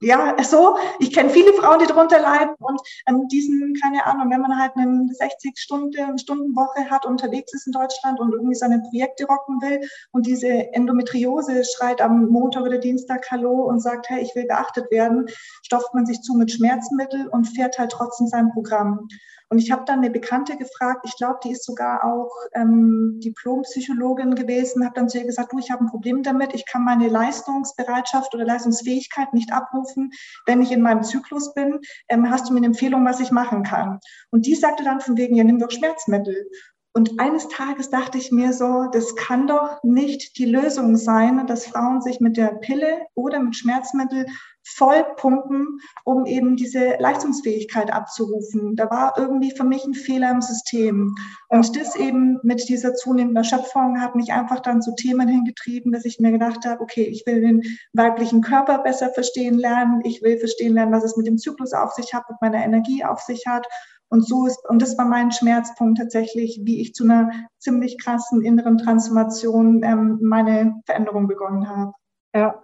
[0.03, 4.41] ja, so, ich kenne viele Frauen, die darunter leiden und an diesen, keine Ahnung, wenn
[4.41, 9.27] man halt eine 60 Stunden, Stundenwoche hat, unterwegs ist in Deutschland und irgendwie seine Projekte
[9.27, 14.35] rocken will und diese Endometriose schreit am Montag oder Dienstag Hallo und sagt, hey, ich
[14.35, 15.27] will beachtet werden,
[15.63, 19.09] stopft man sich zu mit Schmerzmittel und fährt halt trotzdem sein Programm.
[19.53, 24.35] Und ich habe dann eine Bekannte gefragt, ich glaube, die ist sogar auch ähm, Diplompsychologin
[24.35, 27.09] gewesen, habe dann zu ihr gesagt, du, ich habe ein Problem damit, ich kann meine
[27.09, 30.11] Leistungsbereitschaft oder Leistungsfähigkeit nicht abrufen,
[30.47, 31.81] wenn ich in meinem Zyklus bin.
[32.09, 34.01] Ähm, hast du mir eine Empfehlung, was ich machen kann?
[34.31, 36.49] Und die sagte dann von wegen, ja, nimm doch Schmerzmittel.
[36.95, 41.67] Und eines Tages dachte ich mir so, das kann doch nicht die Lösung sein, dass
[41.67, 44.25] Frauen sich mit der Pille oder mit Schmerzmittel
[44.65, 48.77] voll pumpen, um eben diese Leistungsfähigkeit abzurufen.
[48.77, 51.15] Da war irgendwie für mich ein Fehler im System.
[51.49, 56.05] Und das eben mit dieser zunehmenden Erschöpfung hat mich einfach dann zu Themen hingetrieben, dass
[56.05, 60.01] ich mir gedacht habe, okay, ich will den weiblichen Körper besser verstehen lernen.
[60.05, 63.05] Ich will verstehen lernen, was es mit dem Zyklus auf sich hat, mit meiner Energie
[63.05, 63.67] auf sich hat
[64.13, 68.43] und so ist, und das war mein Schmerzpunkt tatsächlich, wie ich zu einer ziemlich krassen
[68.43, 71.93] inneren Transformation ähm, meine Veränderung begonnen habe.
[72.35, 72.63] Ja.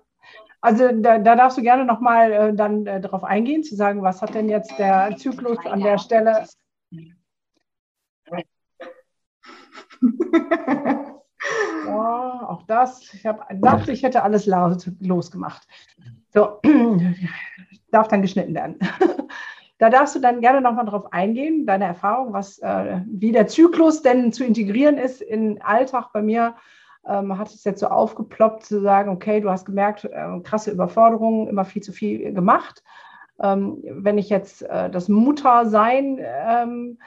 [0.61, 4.23] Also da, da darfst du gerne nochmal äh, dann äh, darauf eingehen, zu sagen, was
[4.23, 6.47] hat denn jetzt der Zyklus an der Stelle?
[11.87, 13.14] ja, auch das.
[13.14, 14.51] Ich habe dachte, ich hätte alles
[15.01, 15.66] losgemacht.
[16.31, 16.61] So,
[17.90, 18.79] darf dann geschnitten werden.
[19.81, 24.03] Da darfst du dann gerne nochmal drauf eingehen, deine Erfahrung, was, äh, wie der Zyklus
[24.03, 26.09] denn zu integrieren ist in Alltag.
[26.12, 26.57] Bei mir
[27.09, 31.49] ähm, hat es jetzt so aufgeploppt zu sagen, okay, du hast gemerkt, äh, krasse Überforderungen,
[31.49, 32.83] immer viel zu viel gemacht.
[33.40, 36.99] Ähm, wenn ich jetzt äh, das Muttersein ähm,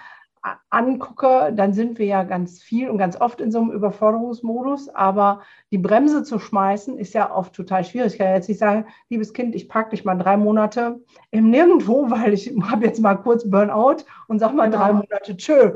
[0.72, 4.90] angucke, dann sind wir ja ganz viel und ganz oft in so einem Überforderungsmodus.
[4.90, 8.14] Aber die Bremse zu schmeißen, ist ja oft total schwierig.
[8.14, 12.06] Ich kann jetzt nicht sagen, liebes Kind, ich packe dich mal drei Monate im Nirgendwo,
[12.10, 14.78] weil ich habe jetzt mal kurz Burnout und sag mal genau.
[14.78, 15.76] drei Monate tschö.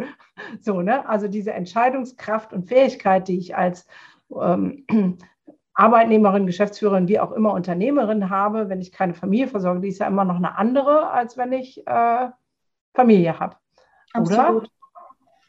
[0.60, 1.08] So, ne?
[1.08, 3.86] Also diese Entscheidungskraft und Fähigkeit, die ich als
[4.32, 4.86] ähm,
[5.74, 10.08] Arbeitnehmerin, Geschäftsführerin, wie auch immer Unternehmerin habe, wenn ich keine Familie versorge, die ist ja
[10.08, 12.30] immer noch eine andere, als wenn ich äh,
[12.94, 13.58] Familie habe.
[14.14, 14.64] Absolut.
[14.64, 14.70] Oder?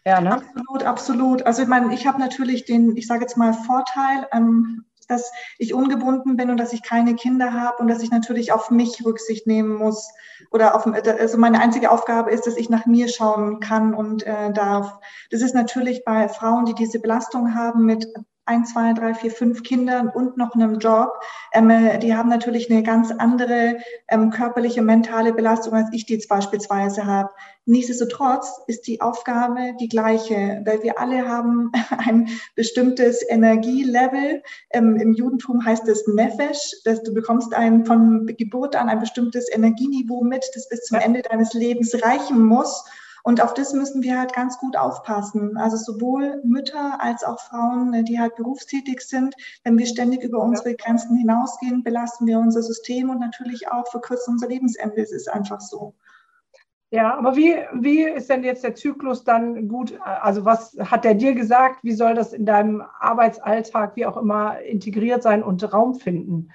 [0.05, 0.35] Ja, ne?
[0.35, 1.43] Absolut, absolut.
[1.43, 5.75] Also ich meine, ich habe natürlich den, ich sage jetzt mal, Vorteil, ähm, dass ich
[5.75, 9.47] ungebunden bin und dass ich keine Kinder habe und dass ich natürlich auf mich Rücksicht
[9.47, 10.13] nehmen muss.
[10.51, 14.53] Oder auf, also meine einzige Aufgabe ist, dass ich nach mir schauen kann und äh,
[14.53, 14.99] darf.
[15.31, 18.09] Das ist natürlich bei Frauen, die diese Belastung haben mit
[18.47, 21.11] ein, zwei, drei, vier, fünf Kindern und noch einem Job,
[21.53, 23.79] ähm, die haben natürlich eine ganz andere
[24.09, 27.31] ähm, körperliche, mentale Belastung, als ich die jetzt beispielsweise habe.
[27.65, 34.43] Nichtsdestotrotz ist die Aufgabe die gleiche, weil wir alle haben ein bestimmtes Energielevel.
[34.71, 39.53] Ähm, Im Judentum heißt es Nefesh, dass du bekommst ein, von Geburt an ein bestimmtes
[39.53, 42.85] Energieniveau mit, das bis zum Ende deines Lebens reichen muss
[43.27, 45.57] und auf das müssen wir halt ganz gut aufpassen.
[45.57, 49.35] Also sowohl Mütter als auch Frauen, ne, die halt berufstätig sind.
[49.65, 54.35] Wenn wir ständig über unsere Grenzen hinausgehen, belasten wir unser System und natürlich auch verkürzen
[54.35, 55.03] unser Lebensende.
[55.03, 55.95] Es ist einfach so.
[56.93, 59.99] Ja, aber wie, wie ist denn jetzt der Zyklus dann gut?
[60.05, 61.83] Also was hat der dir gesagt?
[61.83, 66.51] Wie soll das in deinem Arbeitsalltag, wie auch immer, integriert sein und Raum finden?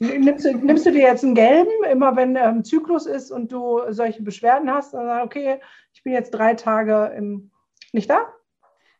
[0.00, 3.82] Nimmst du, nimmst du dir jetzt einen gelben, immer wenn ähm, Zyklus ist und du
[3.90, 5.60] solche Beschwerden hast, dann sagst okay,
[5.92, 7.50] ich bin jetzt drei Tage im,
[7.92, 8.32] nicht da?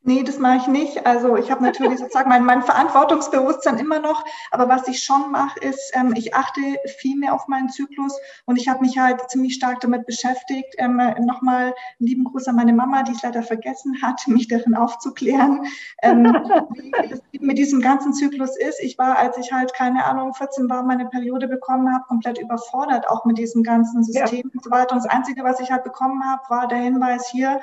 [0.02, 1.06] Nee, das mache ich nicht.
[1.06, 5.60] Also ich habe natürlich sozusagen mein, mein Verantwortungsbewusstsein immer noch, aber was ich schon mache,
[5.60, 9.54] ist, ähm, ich achte viel mehr auf meinen Zyklus und ich habe mich halt ziemlich
[9.54, 10.74] stark damit beschäftigt.
[10.78, 14.74] Ähm, Nochmal einen lieben Gruß an meine Mama, die es leider vergessen hat, mich darin
[14.74, 15.66] aufzuklären,
[16.02, 16.24] ähm,
[17.02, 18.80] wie es mit diesem ganzen Zyklus ist.
[18.80, 23.06] Ich war, als ich halt, keine Ahnung, 14 war, meine Periode bekommen habe, komplett überfordert,
[23.10, 24.50] auch mit diesem ganzen System ja.
[24.54, 24.94] und so weiter.
[24.94, 27.60] Und das Einzige, was ich halt bekommen habe, war der Hinweis hier,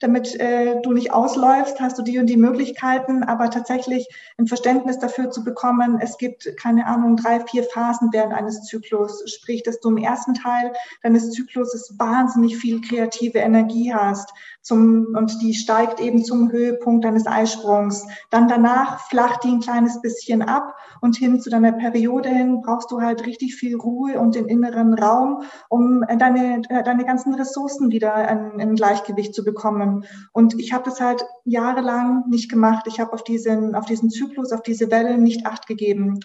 [0.00, 4.08] damit äh, du nicht ausläufst, hast du die und die Möglichkeiten, aber tatsächlich
[4.38, 9.22] ein Verständnis dafür zu bekommen, es gibt, keine Ahnung, drei, vier Phasen während eines Zyklus.
[9.30, 14.32] Sprich, dass du im ersten Teil deines Zyklus wahnsinnig viel kreative Energie hast
[14.70, 18.06] zum, und die steigt eben zum Höhepunkt deines Eisprungs.
[18.30, 22.92] Dann danach flacht die ein kleines bisschen ab und hin zu deiner Periode hin brauchst
[22.92, 28.28] du halt richtig viel Ruhe und den inneren Raum, um deine, deine ganzen Ressourcen wieder
[28.30, 30.04] in, in Gleichgewicht zu bekommen.
[30.32, 32.86] Und ich habe das halt jahrelang nicht gemacht.
[32.86, 36.20] Ich habe auf diesen, auf diesen Zyklus, auf diese Welle nicht acht gegeben.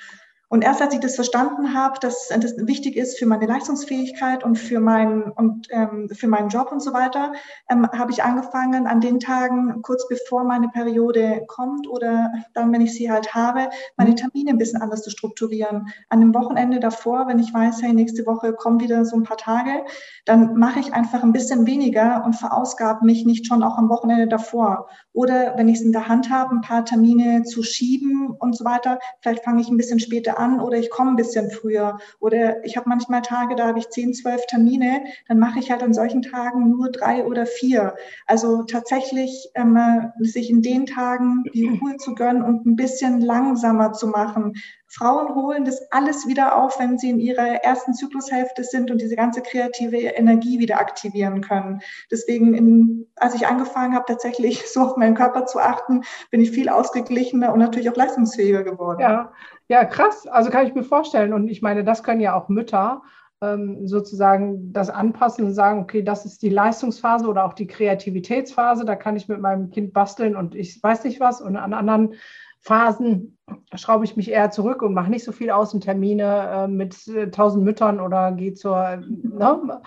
[0.49, 4.57] Und erst als ich das verstanden habe, dass das wichtig ist für meine Leistungsfähigkeit und
[4.57, 7.33] für, mein, und, ähm, für meinen Job und so weiter,
[7.69, 12.81] ähm, habe ich angefangen, an den Tagen, kurz bevor meine Periode kommt oder dann, wenn
[12.81, 14.17] ich sie halt habe, meine mhm.
[14.17, 15.87] Termine ein bisschen anders zu strukturieren.
[16.09, 19.37] An dem Wochenende davor, wenn ich weiß, hey, nächste Woche kommen wieder so ein paar
[19.37, 19.83] Tage,
[20.25, 24.27] dann mache ich einfach ein bisschen weniger und verausgabe mich nicht schon auch am Wochenende
[24.27, 24.87] davor.
[25.11, 28.63] Oder wenn ich es in der Hand habe, ein paar Termine zu schieben und so
[28.63, 31.97] weiter, vielleicht fange ich ein bisschen später früher an oder ich komme ein bisschen früher.
[32.19, 35.83] Oder ich habe manchmal Tage, da habe ich zehn, zwölf Termine, dann mache ich halt
[35.83, 37.95] an solchen Tagen nur drei oder vier.
[38.27, 39.77] Also tatsächlich ähm,
[40.19, 44.53] sich in den Tagen die Ruhe zu gönnen und ein bisschen langsamer zu machen.
[44.87, 49.15] Frauen holen das alles wieder auf, wenn sie in ihrer ersten Zyklushälfte sind und diese
[49.15, 51.81] ganze kreative Energie wieder aktivieren können.
[52.11, 56.51] Deswegen, in, als ich angefangen habe, tatsächlich so auf meinen Körper zu achten, bin ich
[56.51, 59.01] viel ausgeglichener und natürlich auch leistungsfähiger geworden.
[59.01, 59.33] Ja,
[59.67, 60.27] ja, krass.
[60.27, 61.33] Also kann ich mir vorstellen.
[61.33, 63.01] Und ich meine, das können ja auch Mütter
[63.41, 68.85] ähm, sozusagen das anpassen und sagen, okay, das ist die Leistungsphase oder auch die Kreativitätsphase.
[68.85, 71.41] Da kann ich mit meinem Kind basteln und ich weiß nicht was.
[71.41, 72.15] Und an anderen
[72.61, 73.37] Phasen
[73.75, 77.63] schraube ich mich eher zurück und mache nicht so viel Außentermine äh, mit äh, tausend
[77.63, 79.81] Müttern oder gehe zur, ne?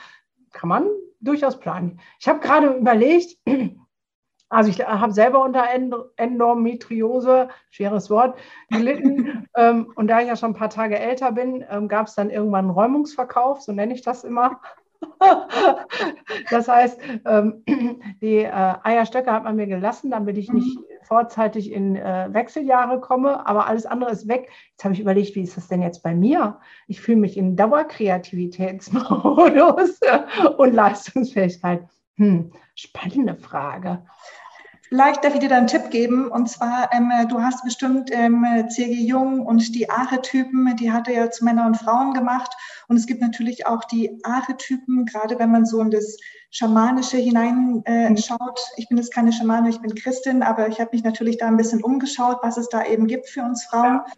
[0.53, 0.87] kann man
[1.21, 1.99] durchaus planen.
[2.21, 3.37] Ich habe gerade überlegt,
[4.49, 5.65] also ich habe selber unter
[6.17, 8.39] Endometriose, schweres Wort,
[8.71, 9.47] gelitten.
[9.57, 12.31] ähm, und da ich ja schon ein paar Tage älter bin, ähm, gab es dann
[12.31, 14.61] irgendwann einen Räumungsverkauf, so nenne ich das immer.
[16.51, 17.63] das heißt, ähm,
[18.21, 20.85] die äh, Eierstöcke hat man mir gelassen, damit ich nicht mhm.
[21.03, 24.51] vorzeitig in äh, Wechseljahre komme, aber alles andere ist weg.
[24.71, 26.59] Jetzt habe ich überlegt, wie ist das denn jetzt bei mir?
[26.87, 30.01] Ich fühle mich in Dauerkreativitätsmodus
[30.57, 31.83] und Leistungsfähigkeit.
[32.19, 34.05] Hm, spannende Frage.
[34.89, 36.31] Vielleicht darf ich dir da einen Tipp geben.
[36.31, 38.95] Und zwar, ähm, du hast bestimmt ähm, C.G.
[39.05, 42.51] Jung und die Archetypen, die hat er ja zu Männern und Frauen gemacht.
[42.89, 46.17] Und es gibt natürlich auch die Archetypen, gerade wenn man so in das
[46.51, 47.85] Schamanische hineinschaut.
[47.87, 48.77] Äh, mhm.
[48.79, 51.59] ich bin jetzt keine Schamane, ich bin Christin, aber ich habe mich natürlich da ein
[51.59, 54.01] bisschen umgeschaut, was es da eben gibt für uns Frauen.
[54.07, 54.13] Ja.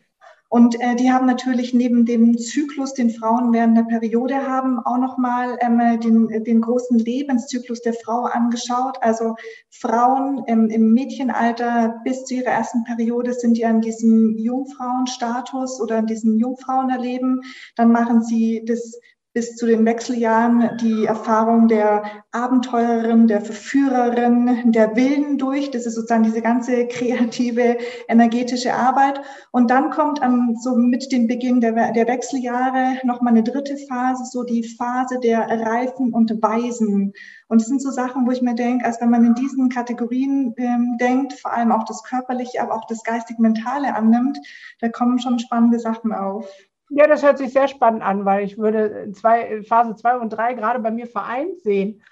[0.51, 4.99] Und äh, die haben natürlich neben dem Zyklus, den Frauen während der Periode haben, auch
[4.99, 8.99] nochmal ähm, den, den großen Lebenszyklus der Frau angeschaut.
[9.01, 9.37] Also
[9.71, 15.99] Frauen ähm, im Mädchenalter bis zu ihrer ersten Periode sind ja in diesem Jungfrauenstatus oder
[15.99, 17.43] in diesem Jungfrauenerleben.
[17.77, 18.99] Dann machen sie das
[19.33, 25.71] bis zu den Wechseljahren die Erfahrung der Abenteurerin, der Verführerin, der Wilden durch.
[25.71, 29.21] Das ist sozusagen diese ganze kreative, energetische Arbeit.
[29.53, 34.25] Und dann kommt an, so mit dem Beginn der, der Wechseljahre nochmal eine dritte Phase,
[34.25, 37.13] so die Phase der Reifen und Weisen.
[37.47, 40.55] Und es sind so Sachen, wo ich mir denke, als wenn man in diesen Kategorien
[40.57, 44.39] ähm, denkt, vor allem auch das Körperliche, aber auch das geistig-mentale annimmt,
[44.81, 46.49] da kommen schon spannende Sachen auf.
[46.91, 50.55] Ja, das hört sich sehr spannend an, weil ich würde zwei, Phase 2 und 3
[50.55, 52.03] gerade bei mir vereint sehen.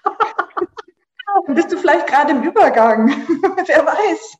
[1.45, 3.09] Dann bist du vielleicht gerade im Übergang.
[3.65, 4.37] Wer weiß.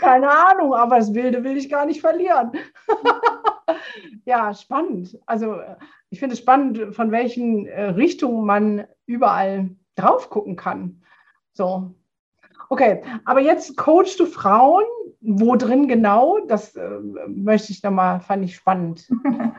[0.00, 2.52] Keine Ahnung, aber das Wilde will ich gar nicht verlieren.
[4.24, 5.18] ja, spannend.
[5.26, 5.60] Also
[6.10, 11.02] ich finde es spannend, von welchen äh, Richtungen man überall drauf gucken kann.
[11.52, 11.92] So.
[12.68, 14.84] Okay, aber jetzt coachst du Frauen
[15.22, 16.38] wo drin genau?
[16.48, 19.08] Das äh, möchte ich nochmal, fand ich spannend.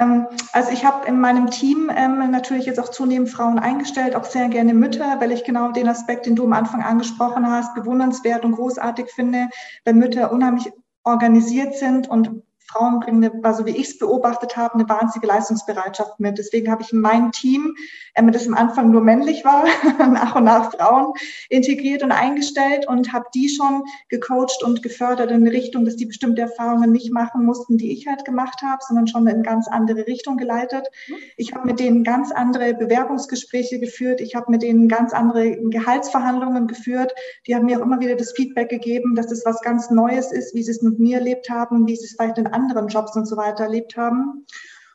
[0.00, 4.22] Ähm, also ich habe in meinem Team ähm, natürlich jetzt auch zunehmend Frauen eingestellt, auch
[4.22, 8.44] sehr gerne Mütter, weil ich genau den Aspekt, den du am Anfang angesprochen hast, bewundernswert
[8.44, 9.48] und großartig finde,
[9.84, 10.70] wenn Mütter unheimlich
[11.02, 16.20] organisiert sind und Frauen bringen, eine, also wie ich es beobachtet habe, eine wahnsinnige Leistungsbereitschaft
[16.20, 16.38] mit.
[16.38, 17.74] Deswegen habe ich in mein Team,
[18.14, 19.64] ähm, das am Anfang nur männlich war,
[19.98, 21.12] nach und nach Frauen
[21.48, 26.06] integriert und eingestellt und habe die schon gecoacht und gefördert in eine Richtung, dass die
[26.06, 30.06] bestimmte Erfahrungen nicht machen mussten, die ich halt gemacht habe, sondern schon in ganz andere
[30.06, 30.88] Richtung geleitet.
[31.36, 34.20] Ich habe mit denen ganz andere Bewerbungsgespräche geführt.
[34.20, 37.14] Ich habe mit denen ganz andere Gehaltsverhandlungen geführt.
[37.46, 40.54] Die haben mir auch immer wieder das Feedback gegeben, dass das was ganz Neues ist,
[40.54, 43.26] wie sie es mit mir erlebt haben, wie sie es vielleicht in anderen Jobs und
[43.26, 44.46] so weiter erlebt haben.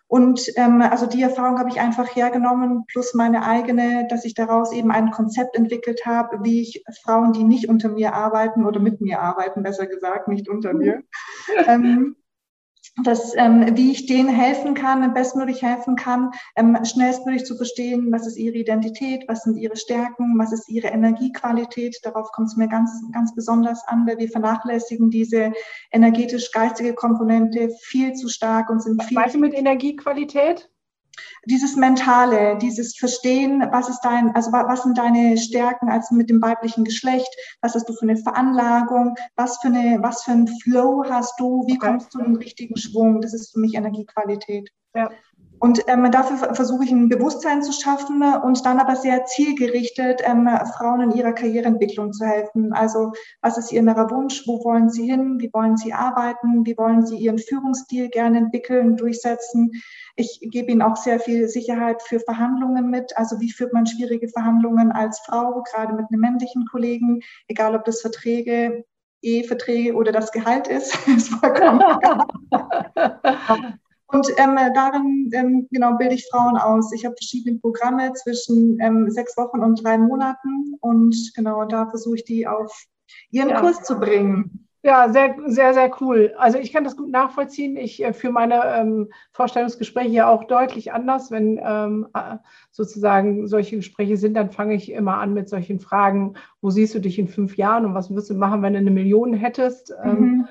[0.07, 4.71] Und ähm, also die Erfahrung habe ich einfach hergenommen, plus meine eigene, dass ich daraus
[4.71, 9.01] eben ein Konzept entwickelt habe, wie ich Frauen, die nicht unter mir arbeiten oder mit
[9.01, 11.01] mir arbeiten, besser gesagt, nicht unter mir,
[11.67, 12.15] ähm,
[13.01, 18.27] dass, ähm, wie ich denen helfen kann, bestmöglich helfen kann, ähm, schnellstmöglich zu verstehen, was
[18.27, 21.97] ist ihre Identität, was sind ihre Stärken, was ist ihre Energiequalität.
[22.03, 25.53] Darauf kommt es mir ganz, ganz besonders an, weil wir vernachlässigen diese
[25.91, 29.17] energetisch-geistige Komponente viel zu stark und sind viel.
[29.17, 30.69] Was mit Energiequalität?
[31.45, 36.41] Dieses Mentale, dieses Verstehen, was ist dein, also was sind deine Stärken als mit dem
[36.41, 37.29] weiblichen Geschlecht,
[37.61, 41.65] was hast du für eine Veranlagung, was für eine, was für ein Flow hast du,
[41.67, 44.69] wie kommst du in den richtigen Schwung, das ist für mich Energiequalität.
[44.95, 45.09] Ja.
[45.63, 50.49] Und ähm, dafür versuche ich ein Bewusstsein zu schaffen und dann aber sehr zielgerichtet ähm,
[50.75, 52.73] Frauen in ihrer Karriereentwicklung zu helfen.
[52.73, 54.45] Also was ist ihr innerer Wunsch?
[54.45, 55.39] Wo wollen sie hin?
[55.39, 56.65] Wie wollen sie arbeiten?
[56.65, 59.71] Wie wollen sie ihren Führungsstil gerne entwickeln, durchsetzen?
[60.17, 63.15] Ich gebe ihnen auch sehr viel Sicherheit für Verhandlungen mit.
[63.15, 67.85] Also wie führt man schwierige Verhandlungen als Frau, gerade mit einem männlichen Kollegen, egal ob
[67.85, 68.83] das Verträge
[69.21, 70.93] Eheverträge oder das Gehalt ist.
[71.07, 71.81] ist vollkommen
[74.13, 76.93] Und ähm, darin ähm, genau bilde ich Frauen aus.
[76.93, 82.17] Ich habe verschiedene Programme zwischen ähm, sechs Wochen und drei Monaten und genau da versuche
[82.17, 82.85] ich die auf
[83.31, 83.59] ihren ja.
[83.59, 84.67] Kurs zu bringen.
[84.85, 86.33] Ja, sehr, sehr, sehr cool.
[86.37, 87.75] Also ich kann das gut nachvollziehen.
[87.77, 91.31] Ich äh, führe meine ähm, Vorstellungsgespräche ja auch deutlich anders.
[91.31, 92.35] Wenn ähm, äh,
[92.69, 96.99] sozusagen solche Gespräche sind, dann fange ich immer an mit solchen Fragen, wo siehst du
[96.99, 99.91] dich in fünf Jahren und was würdest du machen, wenn du eine Million hättest?
[100.03, 100.47] Ähm, mhm.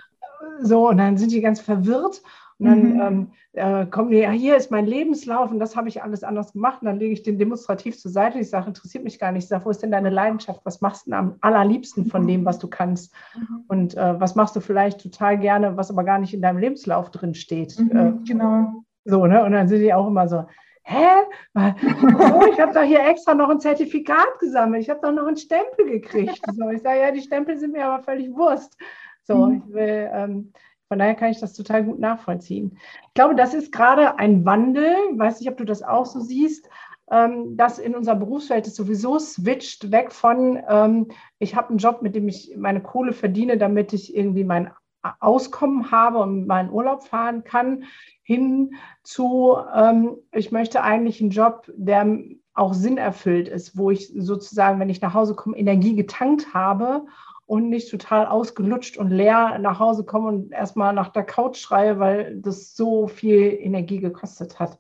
[0.63, 2.23] so, und dann sind die ganz verwirrt.
[2.63, 3.01] Und dann mhm.
[3.01, 6.53] ähm, äh, kommen die, ja, hier ist mein Lebenslauf und das habe ich alles anders
[6.53, 6.81] gemacht.
[6.81, 8.39] Und dann lege ich den demonstrativ zur Seite.
[8.39, 9.45] Ich sage, interessiert mich gar nicht.
[9.45, 10.61] Ich sage, wo ist denn deine Leidenschaft?
[10.65, 13.13] Was machst du denn am allerliebsten von dem, was du kannst?
[13.35, 13.65] Mhm.
[13.67, 17.11] Und äh, was machst du vielleicht total gerne, was aber gar nicht in deinem Lebenslauf
[17.11, 17.77] drin steht?
[17.81, 18.85] Mhm, äh, genau.
[19.05, 19.45] So, ne?
[19.45, 20.45] Und dann sind die auch immer so,
[20.85, 21.07] hä?
[21.55, 24.83] Oh, ich habe doch hier extra noch ein Zertifikat gesammelt.
[24.83, 26.41] Ich habe doch noch einen Stempel gekriegt.
[26.57, 28.77] So, ich sage, ja, die Stempel sind mir aber völlig Wurst.
[29.25, 29.57] So, mhm.
[29.57, 30.53] ich will, ähm,
[30.93, 32.77] von daher kann ich das total gut nachvollziehen.
[33.07, 36.69] Ich glaube, das ist gerade ein Wandel, weiß nicht, ob du das auch so siehst,
[37.11, 42.03] ähm, dass in unserer Berufswelt es sowieso switcht weg von, ähm, ich habe einen Job,
[42.03, 44.71] mit dem ich meine Kohle verdiene, damit ich irgendwie mein
[45.19, 47.85] Auskommen habe und meinen Urlaub fahren kann,
[48.23, 52.19] hin zu, ähm, ich möchte eigentlich einen Job, der
[52.53, 57.07] auch Sinn erfüllt ist, wo ich sozusagen, wenn ich nach Hause komme, Energie getankt habe
[57.47, 61.99] und nicht total ausgelutscht und leer nach Hause komme und erstmal nach der Couch schreie,
[61.99, 64.79] weil das so viel Energie gekostet hat.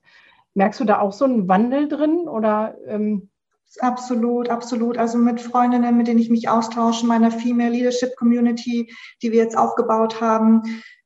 [0.55, 2.77] Merkst du da auch so einen Wandel drin oder?
[2.87, 3.29] Ähm
[3.81, 4.99] Absolut, absolut.
[4.99, 8.93] Also mit Freundinnen, mit denen ich mich austausche, meiner Female Leadership Community,
[9.23, 10.63] die wir jetzt aufgebaut haben,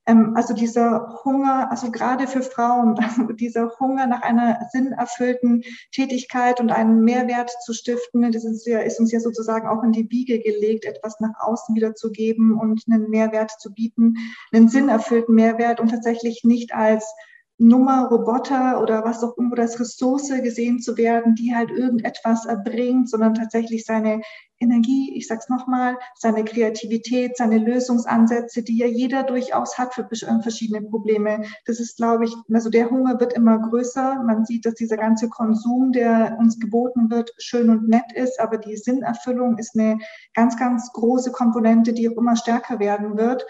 [0.06, 2.94] also dieser Hunger, also gerade für Frauen,
[3.40, 9.00] dieser Hunger nach einer sinnerfüllten Tätigkeit und einen Mehrwert zu stiften, das ist, ja, ist
[9.00, 12.84] uns ja sozusagen auch in die Wiege gelegt, etwas nach außen wieder zu geben und
[12.88, 14.14] einen Mehrwert zu bieten,
[14.52, 17.12] einen sinnerfüllten Mehrwert und tatsächlich nicht als
[17.58, 23.08] Nummer, Roboter oder was auch immer, das Ressource gesehen zu werden, die halt irgendetwas erbringt,
[23.08, 24.20] sondern tatsächlich seine
[24.58, 30.42] Energie, ich sag's nochmal, seine Kreativität, seine Lösungsansätze, die ja jeder durchaus hat für äh,
[30.42, 31.42] verschiedene Probleme.
[31.64, 34.22] Das ist, glaube ich, also der Hunger wird immer größer.
[34.22, 38.58] Man sieht, dass dieser ganze Konsum, der uns geboten wird, schön und nett ist, aber
[38.58, 39.98] die Sinnerfüllung ist eine
[40.34, 43.46] ganz, ganz große Komponente, die auch immer stärker werden wird.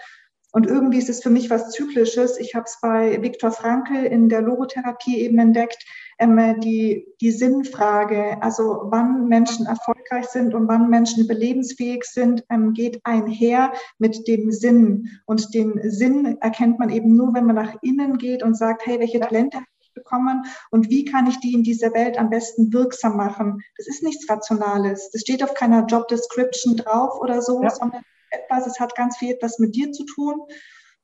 [0.53, 2.39] Und irgendwie ist es für mich was Zyklisches.
[2.39, 5.85] Ich habe es bei Viktor Frankl in der Logotherapie eben entdeckt,
[6.19, 12.73] ähm, die, die Sinnfrage, also wann Menschen erfolgreich sind und wann Menschen überlebensfähig sind, ähm,
[12.73, 15.09] geht einher mit dem Sinn.
[15.25, 18.99] Und den Sinn erkennt man eben nur, wenn man nach innen geht und sagt, hey,
[18.99, 22.71] welche Talente habe ich bekommen und wie kann ich die in dieser Welt am besten
[22.71, 23.61] wirksam machen?
[23.77, 25.09] Das ist nichts Rationales.
[25.11, 27.69] Das steht auf keiner Job Description drauf oder so, ja.
[27.69, 28.01] sondern
[28.43, 30.41] etwas, es hat ganz viel etwas mit dir zu tun.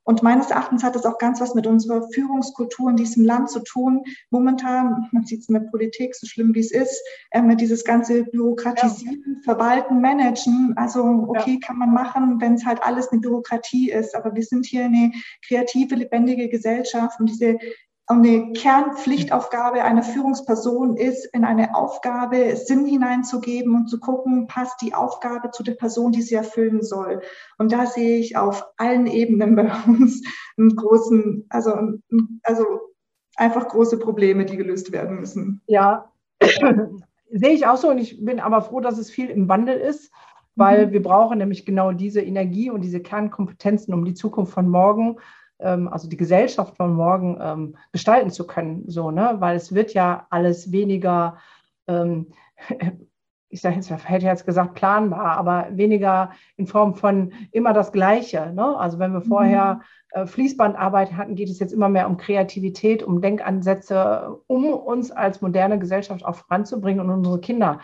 [0.05, 3.61] Und meines Erachtens hat es auch ganz was mit unserer Führungskultur in diesem Land zu
[3.61, 4.03] tun.
[4.31, 7.85] Momentan, man sieht es in der Politik, so schlimm wie es ist, äh, mit dieses
[7.85, 9.41] ganze Bürokratisieren, ja.
[9.43, 10.73] Verwalten, Managen.
[10.75, 11.67] Also, okay, ja.
[11.67, 14.13] kann man machen, wenn es halt alles eine Bürokratie ist.
[14.13, 15.11] Aber wir sind hier eine
[15.47, 17.57] kreative, lebendige Gesellschaft und diese
[18.19, 24.93] eine Kernpflichtaufgabe einer Führungsperson ist, in eine Aufgabe Sinn hineinzugeben und zu gucken, passt die
[24.93, 27.21] Aufgabe zu der Person, die sie erfüllen soll.
[27.57, 30.21] Und da sehe ich auf allen Ebenen bei uns
[30.57, 31.73] einen großen, also,
[32.43, 32.65] also
[33.35, 35.61] einfach große Probleme, die gelöst werden müssen.
[35.67, 36.11] Ja,
[37.31, 40.11] sehe ich auch so und ich bin aber froh, dass es viel im Wandel ist,
[40.55, 40.91] weil mhm.
[40.91, 45.19] wir brauchen nämlich genau diese Energie und diese Kernkompetenzen, um die Zukunft von morgen ähm,
[45.59, 49.35] also die Gesellschaft von morgen ähm, gestalten zu können, so, ne?
[49.39, 51.37] Weil es wird ja alles weniger,
[51.87, 52.27] ähm,
[53.49, 58.51] ich sage jetzt, hätte jetzt gesagt, planbar, aber weniger in Form von immer das Gleiche.
[58.51, 58.75] Ne?
[58.77, 59.25] Also wenn wir mhm.
[59.25, 65.11] vorher äh, Fließbandarbeit hatten, geht es jetzt immer mehr um Kreativität, um Denkansätze, um uns
[65.11, 67.79] als moderne Gesellschaft auch voranzubringen und unsere Kinder.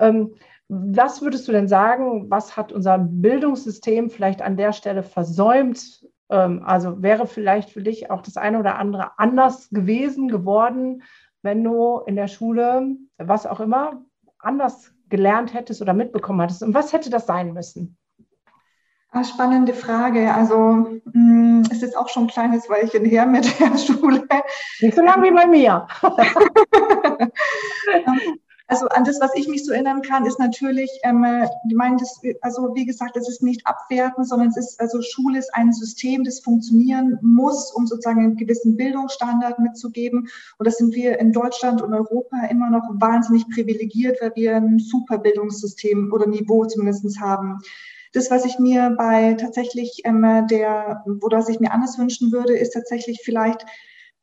[0.00, 0.34] Ähm,
[0.68, 6.15] was würdest du denn sagen, was hat unser Bildungssystem vielleicht an der Stelle versäumt, ähm,
[6.28, 11.02] also wäre vielleicht für dich auch das eine oder andere anders gewesen, geworden,
[11.42, 14.02] wenn du in der Schule, was auch immer,
[14.38, 16.62] anders gelernt hättest oder mitbekommen hättest.
[16.62, 17.96] Und was hätte das sein müssen?
[19.10, 20.34] Ah, spannende Frage.
[20.34, 24.26] Also mm, es ist auch schon ein kleines Weilchen her mit der Schule.
[24.80, 25.86] Nicht so lange wie bei mir.
[28.68, 31.24] Also an das, was ich mich so erinnern kann, ist natürlich, ähm,
[31.68, 35.38] ich meine, das, also wie gesagt, das ist nicht abwerten, sondern es ist, also Schule
[35.38, 40.28] ist ein System, das funktionieren muss, um sozusagen einen gewissen Bildungsstandard mitzugeben.
[40.58, 44.80] Und das sind wir in Deutschland und Europa immer noch wahnsinnig privilegiert, weil wir ein
[44.80, 47.58] super Bildungssystem oder Niveau zumindest haben.
[48.14, 52.56] Das, was ich mir bei tatsächlich ähm, der, oder was ich mir anders wünschen würde,
[52.56, 53.64] ist tatsächlich vielleicht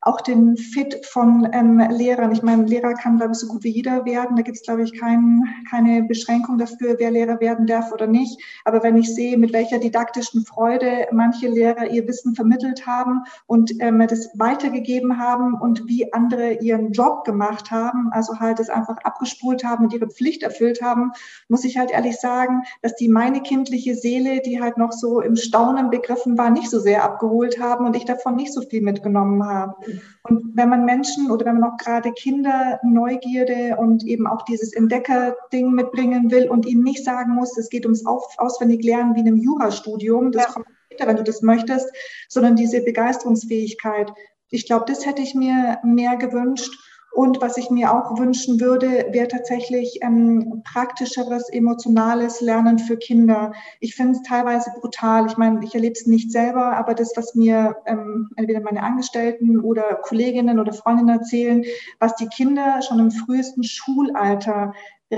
[0.04, 2.32] auch den Fit von ähm, Lehrern.
[2.32, 4.36] Ich meine, Lehrer kann, glaube ich, so gut wie jeder werden.
[4.36, 8.38] Da gibt es, glaube ich, kein, keine Beschränkung dafür, wer Lehrer werden darf oder nicht.
[8.64, 13.72] Aber wenn ich sehe, mit welcher didaktischen Freude manche Lehrer ihr Wissen vermittelt haben und
[13.80, 18.98] ähm, das weitergegeben haben und wie andere ihren Job gemacht haben, also halt es einfach
[19.04, 21.12] abgespult haben und ihre Pflicht erfüllt haben,
[21.48, 25.36] muss ich halt ehrlich sagen, dass die meine kindliche Seele, die halt noch so im
[25.36, 29.44] Staunen begriffen war, nicht so sehr abgeholt haben und ich davon nicht so viel mitgenommen
[29.44, 29.74] habe.
[30.22, 34.72] Und wenn man Menschen oder wenn man auch gerade Kinder Neugierde und eben auch dieses
[34.72, 39.26] Entdecker-Ding mitbringen will und ihnen nicht sagen muss, es geht ums Auf Auswendiglernen wie in
[39.26, 40.52] einem Jurastudium, das ja.
[40.52, 41.86] kommt später, wenn du das möchtest,
[42.28, 44.12] sondern diese Begeisterungsfähigkeit.
[44.50, 46.72] Ich glaube, das hätte ich mir mehr gewünscht.
[47.14, 53.52] Und was ich mir auch wünschen würde, wäre tatsächlich ähm, praktischeres, emotionales Lernen für Kinder.
[53.78, 55.26] Ich finde es teilweise brutal.
[55.26, 59.60] Ich meine, ich erlebe es nicht selber, aber das, was mir ähm, entweder meine Angestellten
[59.60, 61.64] oder Kolleginnen oder Freundinnen erzählen,
[62.00, 64.72] was die Kinder schon im frühesten Schulalter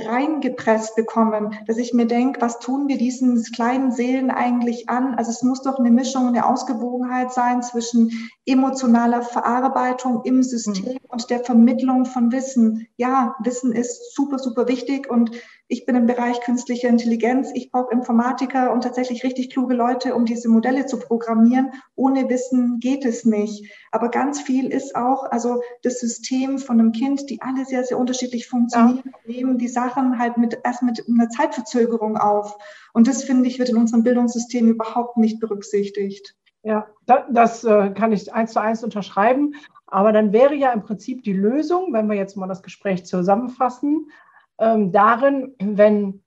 [0.05, 5.15] reingepresst bekommen, dass ich mir denke, was tun wir diesen kleinen Seelen eigentlich an?
[5.15, 10.99] Also es muss doch eine Mischung, eine Ausgewogenheit sein zwischen emotionaler Verarbeitung im System mhm.
[11.09, 12.87] und der Vermittlung von Wissen.
[12.97, 15.31] Ja, Wissen ist super, super wichtig und
[15.69, 17.51] ich bin im Bereich künstliche Intelligenz.
[17.55, 21.73] Ich brauche Informatiker und tatsächlich richtig kluge Leute, um diese Modelle zu programmieren.
[21.97, 23.69] Ohne Wissen geht es nicht.
[23.91, 27.99] Aber ganz viel ist auch, also das System von einem Kind, die alle sehr, sehr
[27.99, 29.13] unterschiedlich funktionieren, ja.
[29.25, 32.57] nehmen die Sachen halt mit, erst mit einer Zeitverzögerung auf.
[32.93, 36.37] Und das, finde ich, wird in unserem Bildungssystem überhaupt nicht berücksichtigt.
[36.63, 39.55] Ja, das äh, kann ich eins zu eins unterschreiben.
[39.89, 44.11] Aber dann wäre ja im Prinzip die Lösung, wenn wir jetzt mal das Gespräch zusammenfassen,
[44.59, 46.23] ähm, darin, wenn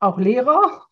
[0.00, 0.82] auch Lehrer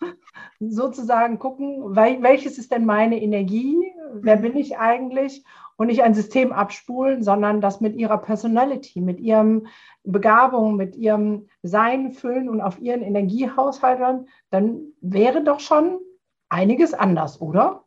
[0.61, 5.45] sozusagen gucken, welches ist denn meine Energie, wer bin ich eigentlich
[5.77, 9.67] und nicht ein System abspulen, sondern das mit ihrer Personality, mit ihrem
[10.05, 15.99] Begabung, mit ihrem Sein füllen und auf ihren Energiehaushaltern, dann wäre doch schon
[16.49, 17.85] einiges anders, oder?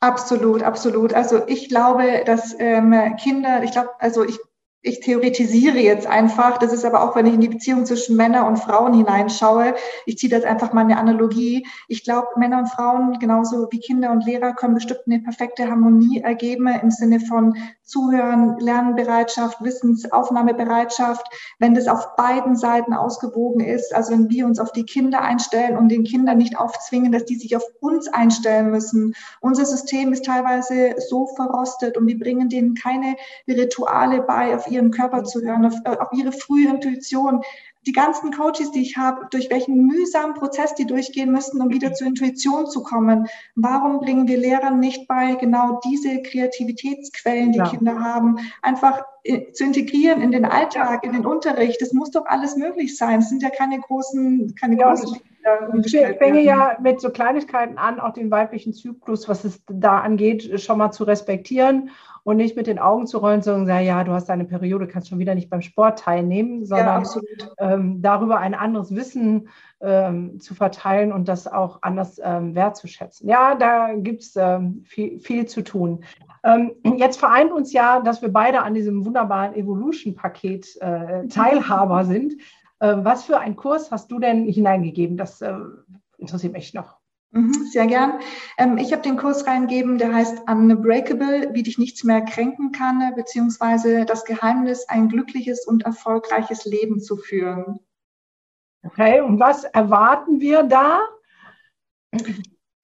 [0.00, 1.12] Absolut, absolut.
[1.12, 4.38] Also ich glaube, dass ähm, Kinder, ich glaube, also ich
[4.80, 8.46] ich theoretisiere jetzt einfach, das ist aber auch, wenn ich in die Beziehung zwischen Männern
[8.46, 9.74] und Frauen hineinschaue,
[10.06, 11.66] ich ziehe das einfach mal eine Analogie.
[11.88, 16.20] Ich glaube, Männer und Frauen, genauso wie Kinder und Lehrer, können bestimmt eine perfekte Harmonie
[16.20, 17.56] ergeben im Sinne von
[17.88, 21.26] Zuhören, Lernbereitschaft, Wissensaufnahmebereitschaft,
[21.58, 25.78] wenn das auf beiden Seiten ausgewogen ist, also wenn wir uns auf die Kinder einstellen
[25.78, 29.14] und den Kindern nicht aufzwingen, dass die sich auf uns einstellen müssen.
[29.40, 33.16] Unser System ist teilweise so verrostet und wir bringen denen keine
[33.48, 37.40] Rituale bei, auf ihren Körper zu hören, auf, äh, auf ihre frühe Intuition.
[37.86, 41.94] Die ganzen Coaches, die ich habe, durch welchen mühsamen Prozess die durchgehen müssen, um wieder
[41.94, 43.28] zur Intuition zu kommen.
[43.54, 47.68] Warum bringen wir Lehrern nicht bei, genau diese Kreativitätsquellen, die ja.
[47.68, 51.80] Kinder haben, einfach äh, zu integrieren in den Alltag, in den Unterricht?
[51.80, 53.20] Das muss doch alles möglich sein.
[53.20, 55.18] Es sind ja keine großen, keine ja, großen.
[55.84, 60.60] Ich fange ja mit so Kleinigkeiten an, auch den weiblichen Zyklus, was es da angeht,
[60.60, 61.90] schon mal zu respektieren
[62.28, 65.08] und nicht mit den Augen zu rollen, sondern sagen, ja, du hast deine Periode, kannst
[65.08, 69.48] schon wieder nicht beim Sport teilnehmen, sondern ja, ähm, darüber ein anderes Wissen
[69.80, 73.28] ähm, zu verteilen und das auch anders ähm, wertzuschätzen.
[73.28, 76.04] Ja, da gibt es ähm, viel, viel, zu tun.
[76.44, 82.34] Ähm, jetzt vereint uns ja, dass wir beide an diesem wunderbaren Evolution-Paket äh, Teilhaber sind.
[82.80, 85.16] Äh, was für einen Kurs hast du denn hineingegeben?
[85.16, 85.54] Das äh,
[86.18, 86.98] interessiert mich noch.
[87.30, 88.20] Mhm, sehr gern.
[88.56, 93.14] Ähm, ich habe den Kurs reingegeben, der heißt Unbreakable, wie dich nichts mehr kränken kann,
[93.14, 97.80] beziehungsweise das Geheimnis, ein glückliches und erfolgreiches Leben zu führen.
[98.82, 101.00] Okay, und was erwarten wir da?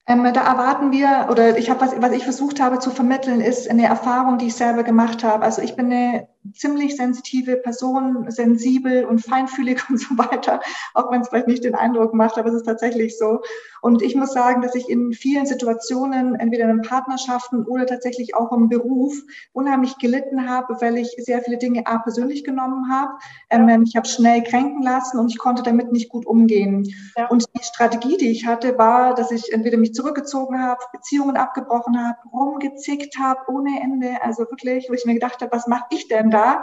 [0.07, 3.71] Ähm, da erwarten wir, oder ich habe was, was ich versucht habe zu vermitteln, ist
[3.71, 5.43] eine Erfahrung, die ich selber gemacht habe.
[5.45, 10.61] Also ich bin eine ziemlich sensitive Person, sensibel und feinfühlig und so weiter,
[10.95, 13.41] auch wenn es vielleicht nicht den Eindruck macht, aber es ist tatsächlich so.
[13.81, 18.53] Und ich muss sagen, dass ich in vielen Situationen, entweder in Partnerschaften oder tatsächlich auch
[18.53, 19.15] im Beruf,
[19.53, 23.13] unheimlich gelitten habe, weil ich sehr viele Dinge A persönlich genommen habe.
[23.51, 26.89] Ähm, ich habe schnell kränken lassen und ich konnte damit nicht gut umgehen.
[27.17, 27.29] Ja.
[27.29, 31.99] Und die Strategie, die ich hatte, war, dass ich entweder mich zurückgezogen habe, Beziehungen abgebrochen
[31.99, 34.23] habe, rumgezickt habe ohne Ende.
[34.23, 36.63] Also wirklich, wo ich mir gedacht habe, was mache ich denn da?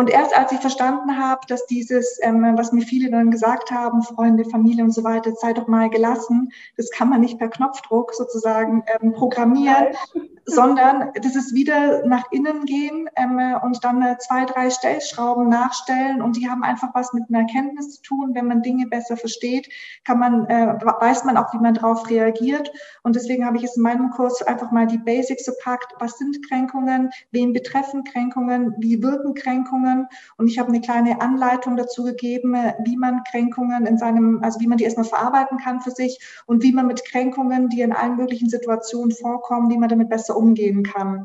[0.00, 4.02] Und erst als ich verstanden habe, dass dieses, ähm, was mir viele dann gesagt haben,
[4.02, 8.14] Freunde, Familie und so weiter, sei doch mal gelassen, das kann man nicht per Knopfdruck
[8.14, 9.88] sozusagen ähm, programmieren,
[10.46, 16.22] sondern das ist wieder nach innen gehen ähm, und dann äh, zwei, drei Stellschrauben nachstellen
[16.22, 18.30] und die haben einfach was mit einer Erkenntnis zu tun.
[18.32, 19.68] Wenn man Dinge besser versteht,
[20.04, 22.72] kann man, äh, weiß man auch, wie man darauf reagiert.
[23.02, 25.92] Und deswegen habe ich es in meinem Kurs einfach mal die Basics gepackt.
[25.98, 27.10] Was sind Kränkungen?
[27.32, 28.74] Wen betreffen Kränkungen?
[28.78, 29.89] Wie wirken Kränkungen?
[30.36, 34.66] Und ich habe eine kleine Anleitung dazu gegeben, wie man Kränkungen in seinem, also wie
[34.66, 38.16] man die erstmal verarbeiten kann für sich und wie man mit Kränkungen, die in allen
[38.16, 41.24] möglichen Situationen vorkommen, wie man damit besser umgehen kann.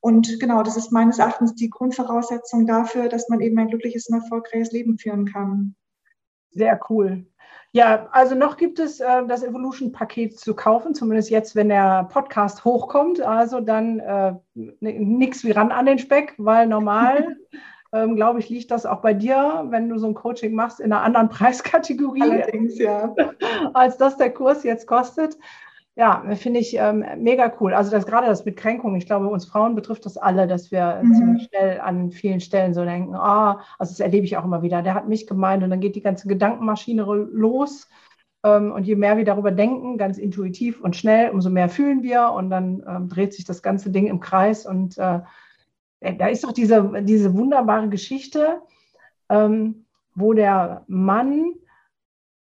[0.00, 4.16] Und genau, das ist meines Erachtens die Grundvoraussetzung dafür, dass man eben ein glückliches und
[4.16, 5.74] erfolgreiches Leben führen kann.
[6.50, 7.26] Sehr cool.
[7.72, 12.64] Ja, also noch gibt es äh, das Evolution-Paket zu kaufen, zumindest jetzt, wenn der Podcast
[12.64, 13.20] hochkommt.
[13.20, 17.36] Also dann äh, nichts wie ran an den Speck, weil normal,
[17.92, 20.92] ähm, glaube ich, liegt das auch bei dir, wenn du so ein Coaching machst, in
[20.92, 22.22] einer anderen Preiskategorie.
[22.22, 23.14] Allerdings, ja.
[23.74, 25.36] Als das der Kurs jetzt kostet.
[25.96, 27.74] Ja, finde ich ähm, mega cool.
[27.74, 31.00] Also das gerade das mit Kränkung, ich glaube, uns Frauen betrifft das alle, dass wir
[31.02, 31.14] mhm.
[31.14, 34.62] ziemlich schnell an vielen Stellen so denken, ah, oh, also das erlebe ich auch immer
[34.62, 37.88] wieder, der hat mich gemeint und dann geht die ganze Gedankenmaschine los.
[38.44, 42.30] Ähm, und je mehr wir darüber denken, ganz intuitiv und schnell, umso mehr fühlen wir
[42.30, 44.64] und dann ähm, dreht sich das ganze Ding im Kreis.
[44.64, 45.20] Und äh,
[46.00, 48.62] da ist doch diese, diese wunderbare Geschichte,
[49.28, 51.54] ähm, wo der Mann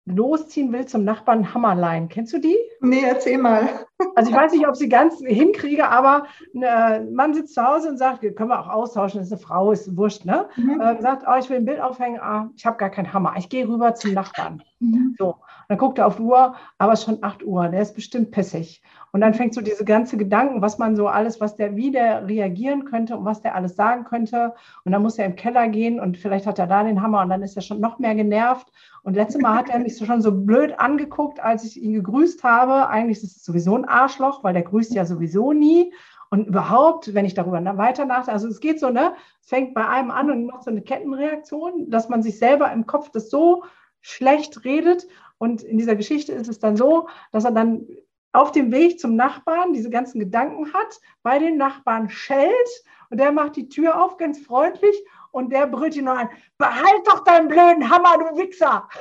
[0.07, 2.07] losziehen will zum Nachbarn Hammerlein.
[2.07, 2.55] Kennst du die?
[2.79, 3.67] Nee, erzähl mal.
[4.15, 7.89] Also ich weiß nicht, ob sie ganz hinkriege, aber ein äh, Mann sitzt zu Hause
[7.89, 10.47] und sagt, können wir auch austauschen, das ist eine Frau, ist wurscht, ne?
[10.55, 10.79] Mhm.
[10.79, 13.49] Äh, sagt, oh, ich will ein Bild aufhängen, ah, ich habe gar keinen Hammer, ich
[13.49, 14.63] gehe rüber zum Nachbarn.
[14.79, 15.15] Mhm.
[15.17, 15.35] So,
[15.67, 18.31] dann guckt er auf die Uhr, aber es ist schon 8 Uhr, der ist bestimmt
[18.31, 18.81] pissig.
[19.11, 22.27] Und dann fängt so diese ganze Gedanken, was man so alles, was der, wie der
[22.27, 24.53] reagieren könnte und was der alles sagen könnte.
[24.85, 27.29] Und dann muss er im Keller gehen und vielleicht hat er da den Hammer und
[27.29, 28.71] dann ist er schon noch mehr genervt.
[29.03, 32.87] Und letztes Mal hat er mich schon so blöd angeguckt, als ich ihn gegrüßt habe.
[32.87, 35.93] Eigentlich ist es sowieso ein Arschloch, weil der grüßt ja sowieso nie.
[36.29, 39.87] Und überhaupt, wenn ich darüber weiter nachdenke, also es geht so, ne, es fängt bei
[39.87, 43.63] einem an und macht so eine Kettenreaktion, dass man sich selber im Kopf das so
[44.01, 45.07] schlecht redet.
[45.37, 47.87] Und in dieser Geschichte ist es dann so, dass er dann
[48.33, 53.31] auf dem Weg zum Nachbarn diese ganzen Gedanken hat, bei den Nachbarn schellt und der
[53.31, 54.95] macht die Tür auf, ganz freundlich
[55.31, 58.87] und der brüllt ihn nur an, behalt doch deinen blöden Hammer, du Wichser.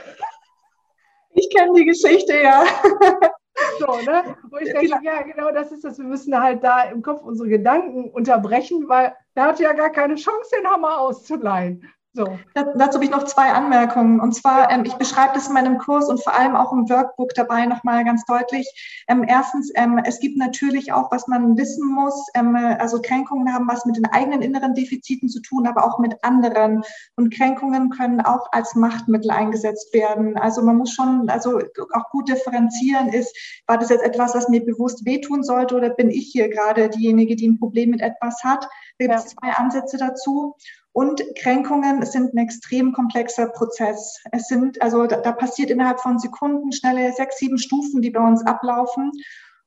[1.38, 2.64] Ich kenne die Geschichte, ja.
[3.78, 4.36] So, ne?
[4.50, 5.98] Wo ich denke, ja, genau das ist das.
[5.98, 10.14] Wir müssen halt da im Kopf unsere Gedanken unterbrechen, weil er hat ja gar keine
[10.16, 11.90] Chance, den Hammer auszuleihen.
[12.16, 12.38] So.
[12.54, 14.20] Dazu habe ich noch zwei Anmerkungen.
[14.20, 17.34] Und zwar, ähm, ich beschreibe das in meinem Kurs und vor allem auch im Workbook
[17.34, 18.66] dabei nochmal ganz deutlich.
[19.06, 23.68] Ähm, erstens, ähm, es gibt natürlich auch, was man wissen muss, ähm, also Kränkungen haben
[23.68, 26.82] was mit den eigenen inneren Defiziten zu tun, aber auch mit anderen.
[27.16, 30.38] Und Kränkungen können auch als Machtmittel eingesetzt werden.
[30.38, 31.60] Also man muss schon also
[31.92, 33.36] auch gut differenzieren, ist,
[33.66, 37.36] war das jetzt etwas, was mir bewusst wehtun sollte oder bin ich hier gerade diejenige,
[37.36, 38.66] die ein Problem mit etwas hat?
[38.98, 40.54] Da gibt es zwei Ansätze dazu.
[40.92, 44.18] Und Kränkungen sind ein extrem komplexer Prozess.
[44.32, 48.26] Es sind, also da, da passiert innerhalb von Sekunden schnelle sechs, sieben Stufen, die bei
[48.26, 49.12] uns ablaufen.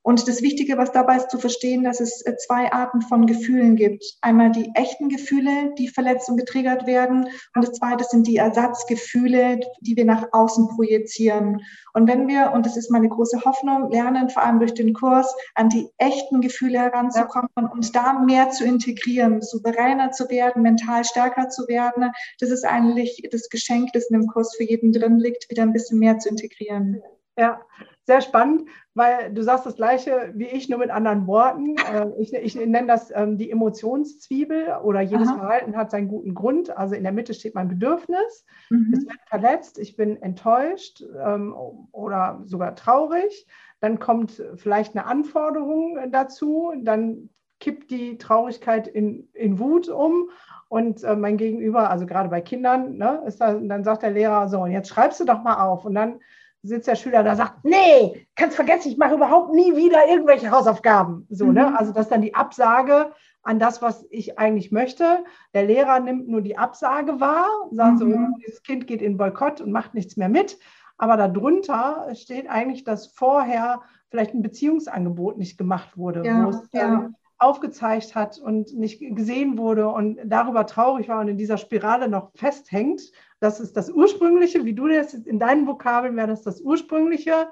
[0.02, 3.76] Und das Wichtige, was dabei ist zu verstehen, dass es äh, zwei Arten von Gefühlen
[3.76, 4.04] gibt.
[4.22, 7.26] Einmal die echten Gefühle, die verletzt und getriggert werden.
[7.54, 11.62] Und das zweite sind die Ersatzgefühle, die wir nach außen projizieren.
[11.94, 15.34] Und wenn wir, und das ist meine große Hoffnung, lernen, vor allem durch den Kurs,
[15.56, 21.50] an die echten Gefühle heranzukommen und da mehr zu integrieren, souveräner zu werden, mental stärker
[21.50, 25.50] zu werden, das ist eigentlich das Geschenk, das in dem Kurs für jeden drin liegt,
[25.50, 27.02] wieder ein bisschen mehr zu integrieren.
[27.38, 27.62] Ja,
[28.10, 31.76] sehr spannend, weil du sagst das Gleiche wie ich, nur mit anderen Worten.
[31.90, 35.38] Äh, ich, ich nenne das ähm, die Emotionszwiebel oder jedes Aha.
[35.38, 36.76] Verhalten hat seinen guten Grund.
[36.76, 38.46] Also in der Mitte steht mein Bedürfnis.
[38.70, 38.94] Mhm.
[38.96, 41.56] Es wird verletzt, ich bin enttäuscht ähm,
[41.92, 43.48] oder sogar traurig.
[43.80, 46.74] Dann kommt vielleicht eine Anforderung dazu.
[46.82, 47.30] Dann
[47.60, 50.30] kippt die Traurigkeit in, in Wut um
[50.68, 54.48] und äh, mein Gegenüber, also gerade bei Kindern, ne, ist da, dann sagt der Lehrer
[54.48, 55.86] so, und jetzt schreibst du doch mal auf.
[55.86, 56.20] Und dann
[56.64, 61.26] sitzt der Schüler da sagt, nee, kannst vergessen, ich mache überhaupt nie wieder irgendwelche Hausaufgaben.
[61.30, 61.52] So, ne?
[61.52, 61.72] mhm.
[61.72, 61.80] ne?
[61.80, 63.12] Also das ist dann die Absage
[63.44, 65.24] an das, was ich eigentlich möchte.
[65.54, 68.12] Der Lehrer nimmt nur die Absage wahr, sagt mhm.
[68.12, 70.58] so, dieses Kind geht in Boykott und macht nichts mehr mit.
[70.98, 76.70] Aber darunter steht eigentlich, dass vorher vielleicht ein Beziehungsangebot nicht gemacht wurde, ja, wo es
[76.74, 77.10] ja.
[77.40, 82.32] Aufgezeigt hat und nicht gesehen wurde und darüber traurig war und in dieser Spirale noch
[82.36, 83.02] festhängt
[83.40, 87.50] das ist das ursprüngliche, wie du das in deinen Vokabeln wäre das das ursprüngliche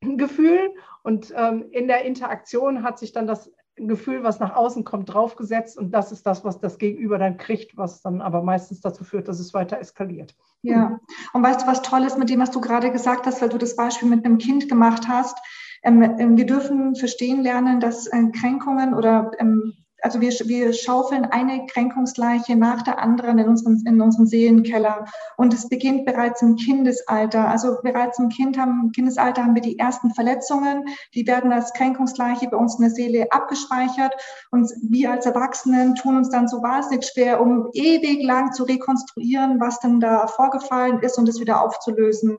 [0.00, 0.72] Gefühl.
[1.02, 5.78] Und ähm, in der Interaktion hat sich dann das Gefühl, was nach außen kommt, draufgesetzt.
[5.78, 9.28] Und das ist das, was das Gegenüber dann kriegt, was dann aber meistens dazu führt,
[9.28, 10.36] dass es weiter eskaliert.
[10.62, 11.00] Ja,
[11.32, 13.58] und weißt du, was toll ist mit dem, was du gerade gesagt hast, weil du
[13.58, 15.38] das Beispiel mit einem Kind gemacht hast?
[15.82, 21.24] Ähm, ähm, wir dürfen verstehen lernen, dass äh, Kränkungen oder ähm, also wir, wir schaufeln
[21.24, 25.06] eine Kränkungsleiche nach der anderen in unserem, in unserem Seelenkeller.
[25.36, 27.48] Und es beginnt bereits im Kindesalter.
[27.48, 30.84] Also bereits im kind haben, Kindesalter haben wir die ersten Verletzungen.
[31.14, 34.14] Die werden als Kränkungsleiche bei uns in der Seele abgespeichert.
[34.50, 39.60] Und wir als Erwachsenen tun uns dann so wahnsinnig schwer, um ewig lang zu rekonstruieren,
[39.60, 42.38] was denn da vorgefallen ist und es wieder aufzulösen.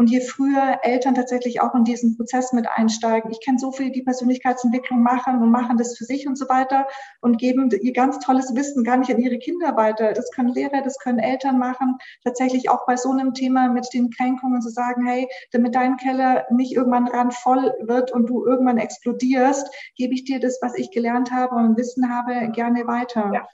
[0.00, 3.90] Und je früher Eltern tatsächlich auch in diesen Prozess mit einsteigen, ich kenne so viele,
[3.90, 6.86] die Persönlichkeitsentwicklung machen und machen das für sich und so weiter
[7.20, 10.14] und geben ihr ganz tolles Wissen gar nicht an ihre Kinder weiter.
[10.14, 11.98] Das können Lehrer, das können Eltern machen.
[12.24, 16.46] Tatsächlich auch bei so einem Thema mit den Kränkungen zu sagen, hey, damit dein Keller
[16.48, 21.30] nicht irgendwann randvoll wird und du irgendwann explodierst, gebe ich dir das, was ich gelernt
[21.30, 23.32] habe und Wissen habe, gerne weiter.
[23.34, 23.46] Ja.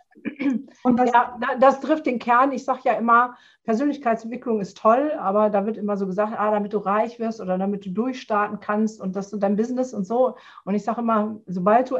[0.82, 2.52] Und ja, das trifft den Kern.
[2.52, 3.36] Ich sage ja immer,
[3.66, 7.58] Persönlichkeitsentwicklung ist toll, aber da wird immer so gesagt, ah, damit du reich wirst oder
[7.58, 10.36] damit du durchstarten kannst und das ist dein Business und so.
[10.64, 11.98] Und ich sage immer, sobald du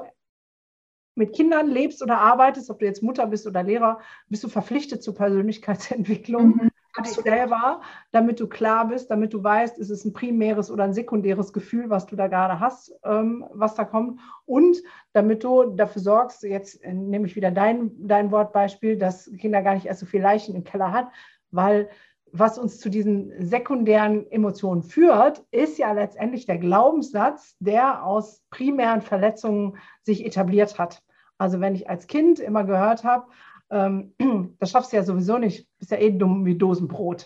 [1.17, 3.99] mit Kindern lebst oder arbeitest, ob du jetzt Mutter bist oder Lehrer,
[4.29, 6.57] bist du verpflichtet zur Persönlichkeitsentwicklung.
[6.57, 6.71] Mhm
[7.03, 7.81] dich selber,
[8.12, 11.91] damit du klar bist, damit du weißt, ist es ein primäres oder ein sekundäres Gefühl,
[11.91, 14.21] was du da gerade hast, ähm, was da kommt.
[14.45, 14.79] Und
[15.12, 19.87] damit du dafür sorgst, jetzt nehme ich wieder dein, dein Wortbeispiel, dass Kinder gar nicht
[19.87, 21.09] erst so viel Leichen im Keller hat,
[21.57, 21.88] weil
[22.32, 29.00] was uns zu diesen sekundären Emotionen führt, ist ja letztendlich der Glaubenssatz, der aus primären
[29.00, 31.02] Verletzungen sich etabliert hat.
[31.38, 33.26] Also wenn ich als Kind immer gehört habe,
[33.70, 34.14] ähm,
[34.59, 37.24] das schaffst du ja sowieso nicht, bist ja eh dumm wie Dosenbrot.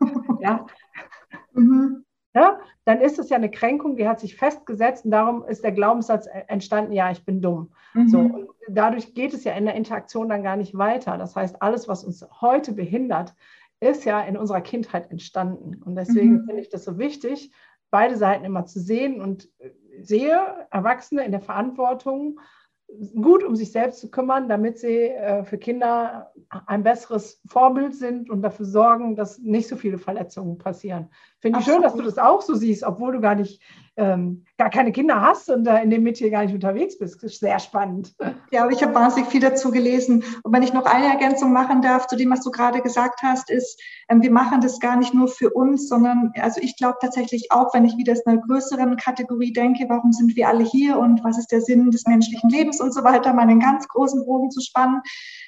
[0.40, 0.66] ja?
[1.52, 2.04] Mhm.
[2.34, 2.58] ja?
[2.84, 6.26] Dann ist es ja eine Kränkung, die hat sich festgesetzt und darum ist der Glaubenssatz
[6.48, 7.72] entstanden, ja, ich bin dumm.
[7.94, 8.08] Mhm.
[8.08, 11.16] So, dadurch geht es ja in der Interaktion dann gar nicht weiter.
[11.16, 13.34] Das heißt, alles, was uns heute behindert,
[13.82, 15.82] ist ja in unserer Kindheit entstanden.
[15.82, 16.44] Und deswegen mhm.
[16.46, 17.52] finde ich das so wichtig,
[17.90, 19.48] beide Seiten immer zu sehen und
[20.00, 22.40] sehe Erwachsene in der Verantwortung,
[23.14, 26.32] gut um sich selbst zu kümmern, damit sie äh, für Kinder
[26.66, 31.08] ein besseres Vorbild sind und dafür sorgen, dass nicht so viele Verletzungen passieren.
[31.38, 33.62] Finde ich schön, dass du das auch so siehst, obwohl du gar nicht
[33.96, 37.22] ähm, gar keine Kinder hast und da in dem Metier gar nicht unterwegs bist.
[37.22, 38.14] Das ist sehr spannend.
[38.50, 40.24] Ja, ich habe wahnsinnig viel dazu gelesen.
[40.42, 43.50] Und wenn ich noch eine Ergänzung machen darf zu dem, was du gerade gesagt hast,
[43.50, 47.50] ist, ähm, wir machen das gar nicht nur für uns, sondern also ich glaube tatsächlich
[47.50, 51.22] auch, wenn ich wieder aus einer größeren Kategorie denke, warum sind wir alle hier und
[51.24, 54.50] was ist der Sinn des menschlichen Lebens und so weiter, mal einen ganz großen Bogen
[54.50, 55.02] zu spannen.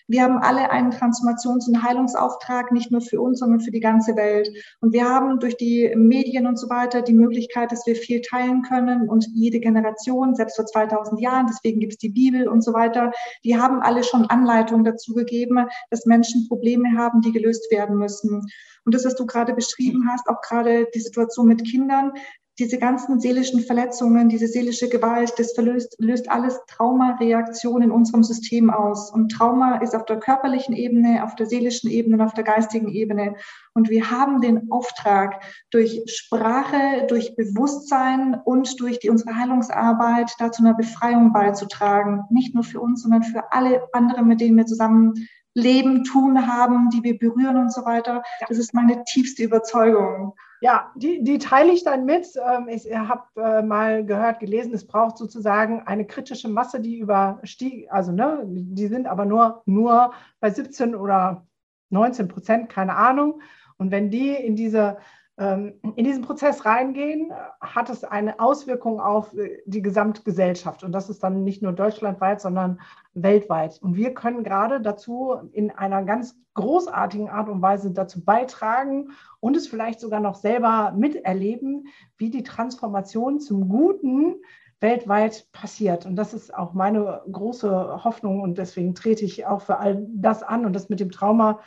[0.07, 4.17] Wir haben alle einen Transformations- und Heilungsauftrag, nicht nur für uns, sondern für die ganze
[4.17, 4.51] Welt.
[4.81, 8.63] Und wir haben durch die Medien und so weiter die Möglichkeit, dass wir viel teilen
[8.63, 12.75] können und jede Generation, selbst vor 2000 Jahren, deswegen gibt es die Bibel und so
[12.75, 13.13] weiter,
[13.45, 18.47] die haben alle schon Anleitungen dazu gegeben, dass Menschen Probleme haben, die gelöst werden müssen.
[18.85, 22.13] Und das, was du gerade beschrieben hast, auch gerade die Situation mit Kindern,
[22.59, 28.71] diese ganzen seelischen Verletzungen, diese seelische Gewalt, das verlöst, löst alles Traumareaktionen in unserem System
[28.71, 29.11] aus.
[29.11, 32.89] Und Trauma ist auf der körperlichen Ebene, auf der seelischen Ebene und auf der geistigen
[32.89, 33.35] Ebene.
[33.73, 40.63] Und wir haben den Auftrag, durch Sprache, durch Bewusstsein und durch die, unsere Heilungsarbeit dazu
[40.63, 42.23] einer Befreiung beizutragen.
[42.31, 46.91] Nicht nur für uns, sondern für alle anderen, mit denen wir zusammen leben, tun haben,
[46.91, 48.23] die wir berühren und so weiter.
[48.49, 50.35] Das ist meine tiefste Überzeugung.
[50.65, 52.27] Ja, die, die teile ich dann mit.
[52.37, 57.87] Ähm, ich habe äh, mal gehört, gelesen, es braucht sozusagen eine kritische Masse, die überstieg,
[57.93, 61.47] also ne, die sind aber nur, nur bei 17 oder
[61.91, 63.43] 19 Prozent, keine Ahnung.
[63.77, 64.97] Und wenn die in diese
[65.37, 70.85] in diesen Prozess reingehen, hat es eine Auswirkung auf äh, die Gesamtgesellschaft.
[70.85, 72.81] Und das ist dann nicht nur deutschlandweit, sondern
[73.15, 73.81] weltweit.
[73.83, 79.11] Und wir können gerade dazu in einer ganz großartigen Art und Weise dazu beitragen
[79.41, 84.37] und es vielleicht sogar noch selber miterleben, wie die Transformation zum Guten
[84.79, 86.07] weltweit passiert.
[86.07, 90.45] Und das ist auch meine große Hoffnung und deswegen trete ich auch für all das
[90.45, 91.59] an und das mit dem Trauma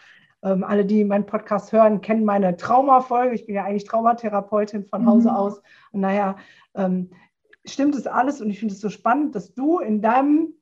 [0.44, 3.36] ähm, alle, die meinen Podcast hören, kennen meine Traumafolge.
[3.36, 5.36] Ich bin ja eigentlich Traumatherapeutin von Hause mhm.
[5.36, 5.62] aus.
[5.92, 6.36] Und naja,
[6.76, 7.12] ähm,
[7.66, 8.42] stimmt es alles.
[8.42, 10.54] Und ich finde es so spannend, dass du in deinem,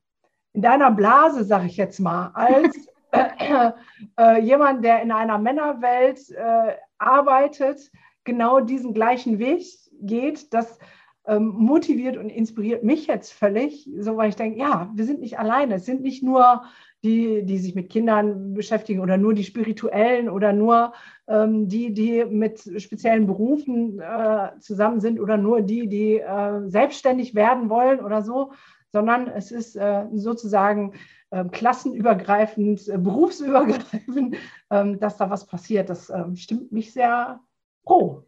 [0.53, 3.71] in deiner Blase, sage ich jetzt mal, als äh,
[4.19, 7.91] äh, jemand, der in einer Männerwelt äh, arbeitet,
[8.23, 9.65] genau diesen gleichen Weg
[10.01, 10.80] geht, das
[11.28, 15.39] ähm, motiviert und inspiriert mich jetzt völlig, so weil ich denke, ja, wir sind nicht
[15.39, 15.76] alleine.
[15.76, 16.63] Es sind nicht nur
[17.05, 20.93] die, die sich mit Kindern beschäftigen oder nur die spirituellen oder nur
[21.27, 27.35] ähm, die, die mit speziellen Berufen äh, zusammen sind oder nur die, die äh, selbstständig
[27.35, 28.51] werden wollen oder so,
[28.91, 30.93] sondern es ist äh, sozusagen
[31.31, 34.37] ähm, klassenübergreifend, äh, berufsübergreifend,
[34.71, 35.89] ähm, dass da was passiert.
[35.89, 37.39] Das ähm, stimmt mich sehr
[37.83, 38.25] froh.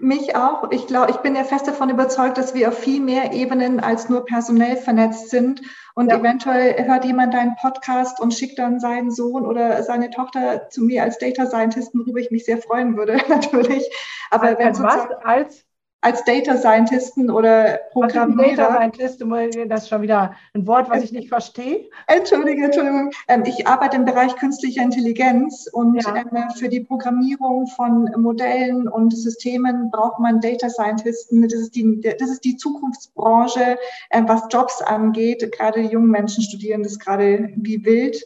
[0.00, 0.70] Mich auch.
[0.70, 4.08] Ich glaube, ich bin ja fest davon überzeugt, dass wir auf viel mehr Ebenen als
[4.08, 5.62] nur personell vernetzt sind.
[5.94, 6.18] Und ja.
[6.18, 11.02] eventuell hört jemand deinen Podcast und schickt dann seinen Sohn oder seine Tochter zu mir
[11.02, 13.84] als Data Scientist, worüber ich mich sehr freuen würde, natürlich.
[14.30, 15.08] Aber als, wenn was?
[15.24, 15.67] Als
[16.00, 18.56] als Data Scientisten oder Programmierer.
[18.56, 19.24] Data Scientist,
[19.66, 21.88] das ist schon wieder ein Wort, was ich nicht verstehe.
[22.06, 23.10] Entschuldige, Entschuldigung.
[23.26, 26.14] Ähm, ich arbeite im Bereich künstlicher Intelligenz und ja.
[26.16, 31.42] Ähm, für die Programmierung von Modellen und Systemen braucht man Data Scientisten.
[31.42, 33.76] Das ist die, das ist die Zukunftsbranche,
[34.12, 35.50] ähm, was Jobs angeht.
[35.50, 38.24] Gerade die jungen Menschen studieren das gerade wie wild.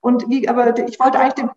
[0.00, 1.50] Und wie, aber ich wollte eigentlich den?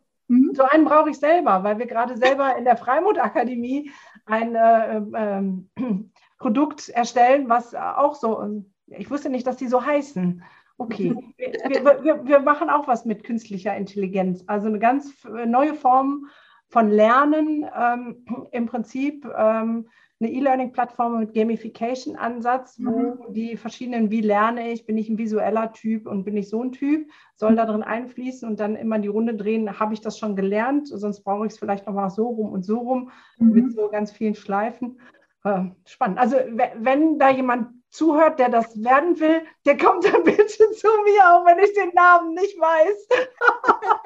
[0.54, 3.92] So einen brauche ich selber, weil wir gerade selber in der Freimut Akademie
[4.26, 5.70] ein äh, ähm,
[6.40, 10.44] Produkt erstellen, was auch so, ich wusste nicht, dass die so heißen.
[10.78, 15.14] Okay, wir, wir, wir, machen auch was mit künstlicher Intelligenz, also eine ganz
[15.46, 16.28] neue Form
[16.68, 19.88] von Lernen, ähm, im Prinzip ähm,
[20.20, 23.34] eine E-Learning-Plattform mit Gamification-Ansatz, wo mhm.
[23.34, 26.72] die verschiedenen, wie lerne ich, bin ich ein visueller Typ und bin ich so ein
[26.72, 30.36] Typ, soll da drin einfließen und dann immer die Runde drehen, habe ich das schon
[30.36, 33.52] gelernt, sonst brauche ich es vielleicht nochmal so rum und so rum mhm.
[33.52, 35.00] mit so ganz vielen Schleifen.
[35.44, 36.18] Äh, spannend.
[36.18, 36.38] Also
[36.78, 41.46] wenn da jemand zuhört, der das werden will, der kommt dann bitte zu mir, auch
[41.46, 43.08] wenn ich den Namen nicht weiß.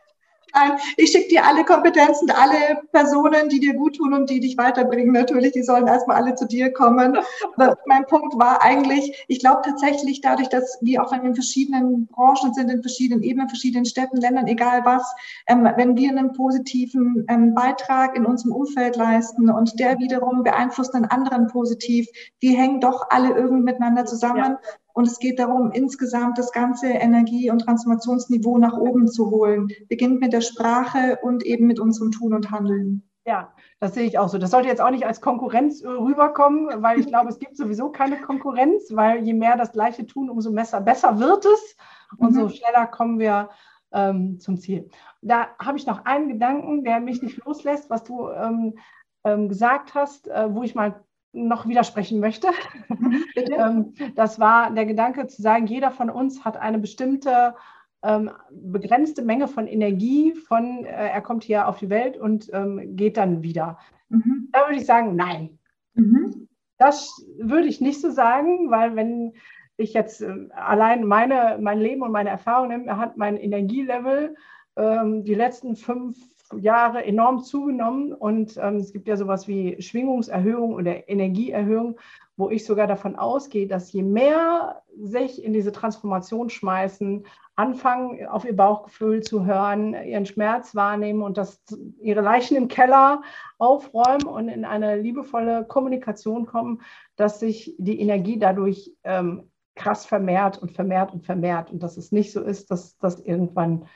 [0.56, 4.56] Nein, ich schicke dir alle Kompetenzen, alle Personen, die dir gut tun und die dich
[4.56, 5.12] weiterbringen.
[5.12, 7.18] Natürlich, die sollen erstmal alle zu dir kommen.
[7.56, 12.54] Aber mein Punkt war eigentlich, ich glaube tatsächlich dadurch, dass wir auch in verschiedenen Branchen
[12.54, 15.14] sind, in verschiedenen Ebenen, verschiedenen Städten, Ländern, egal was,
[15.46, 20.94] ähm, wenn wir einen positiven ähm, Beitrag in unserem Umfeld leisten und der wiederum beeinflusst
[20.94, 22.08] einen anderen positiv,
[22.40, 24.38] wir hängen doch alle irgendwie miteinander zusammen.
[24.38, 24.58] Ja.
[24.96, 29.68] Und es geht darum, insgesamt das ganze Energie- und Transformationsniveau nach oben zu holen.
[29.90, 33.06] Beginnt mit der Sprache und eben mit unserem Tun und Handeln.
[33.26, 34.38] Ja, das sehe ich auch so.
[34.38, 37.90] Das sollte jetzt auch nicht als Konkurrenz äh, rüberkommen, weil ich glaube, es gibt sowieso
[37.90, 41.76] keine Konkurrenz, weil je mehr das Gleiche tun, umso besser, besser wird es
[42.16, 42.34] und mhm.
[42.34, 43.50] so schneller kommen wir
[43.92, 44.88] ähm, zum Ziel.
[45.20, 48.78] Da habe ich noch einen Gedanken, der mich nicht loslässt, was du ähm,
[49.24, 51.04] ähm, gesagt hast, äh, wo ich mal
[51.36, 52.48] noch widersprechen möchte.
[53.36, 57.54] Ähm, das war der Gedanke zu sagen, jeder von uns hat eine bestimmte
[58.02, 62.96] ähm, begrenzte Menge von Energie, von äh, er kommt hier auf die Welt und ähm,
[62.96, 63.78] geht dann wieder.
[64.08, 64.48] Mhm.
[64.52, 65.58] Da würde ich sagen, nein.
[65.94, 66.48] Mhm.
[66.78, 69.32] Das würde ich nicht so sagen, weil wenn
[69.76, 74.34] ich jetzt äh, allein meine, mein Leben und meine Erfahrung nehme, hat mein Energielevel
[74.76, 76.16] ähm, die letzten fünf
[76.58, 81.98] Jahre enorm zugenommen und ähm, es gibt ja sowas wie Schwingungserhöhung oder Energieerhöhung,
[82.36, 87.26] wo ich sogar davon ausgehe, dass je mehr sich in diese Transformation schmeißen,
[87.56, 91.62] anfangen, auf ihr Bauchgefühl zu hören, ihren Schmerz wahrnehmen und das,
[92.00, 93.22] ihre Leichen im Keller
[93.56, 96.82] aufräumen und in eine liebevolle Kommunikation kommen,
[97.16, 102.12] dass sich die Energie dadurch ähm, krass vermehrt und vermehrt und vermehrt und dass es
[102.12, 103.86] nicht so ist, dass das irgendwann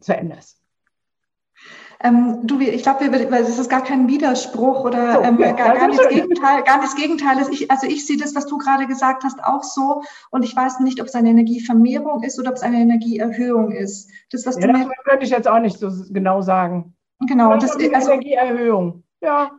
[0.00, 0.57] zu Ende ist.
[2.00, 6.08] Ähm, du, ich glaube, es ist gar kein Widerspruch oder so, ähm, gar, gar, nicht
[6.08, 7.38] Gegenteil, gar nicht das Gegenteil.
[7.50, 10.02] Ich, also ich sehe das, was du gerade gesagt hast, auch so.
[10.30, 14.10] Und ich weiß nicht, ob es eine Energievermehrung ist oder ob es eine Energieerhöhung ist.
[14.30, 16.94] Das, was ja, du das könnte ich jetzt auch nicht so genau sagen.
[17.26, 19.02] Genau, das ist also, Energieerhöhung.
[19.20, 19.50] Ja.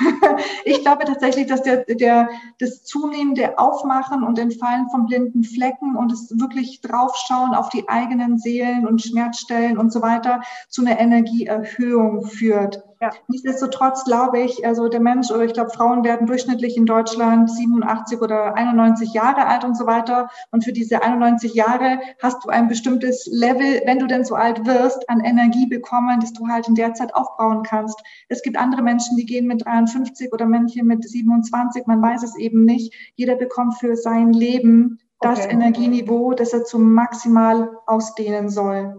[0.64, 2.28] ich glaube tatsächlich, dass der, der,
[2.58, 8.38] das zunehmende Aufmachen und Entfallen von blinden Flecken und das wirklich draufschauen auf die eigenen
[8.38, 12.82] Seelen und Schmerzstellen und so weiter zu einer Energieerhöhung führt.
[13.04, 13.10] Ja.
[13.28, 18.22] Nichtsdestotrotz glaube ich, also der Mensch oder ich glaube, Frauen werden durchschnittlich in Deutschland 87
[18.22, 20.30] oder 91 Jahre alt und so weiter.
[20.52, 24.64] Und für diese 91 Jahre hast du ein bestimmtes Level, wenn du denn so alt
[24.64, 28.00] wirst, an Energie bekommen, das du halt in der Zeit aufbauen kannst.
[28.30, 32.38] Es gibt andere Menschen, die gehen mit 53 oder Männchen mit 27, man weiß es
[32.38, 32.94] eben nicht.
[33.16, 35.52] Jeder bekommt für sein Leben das okay.
[35.52, 38.98] Energieniveau, das er zum maximal ausdehnen soll.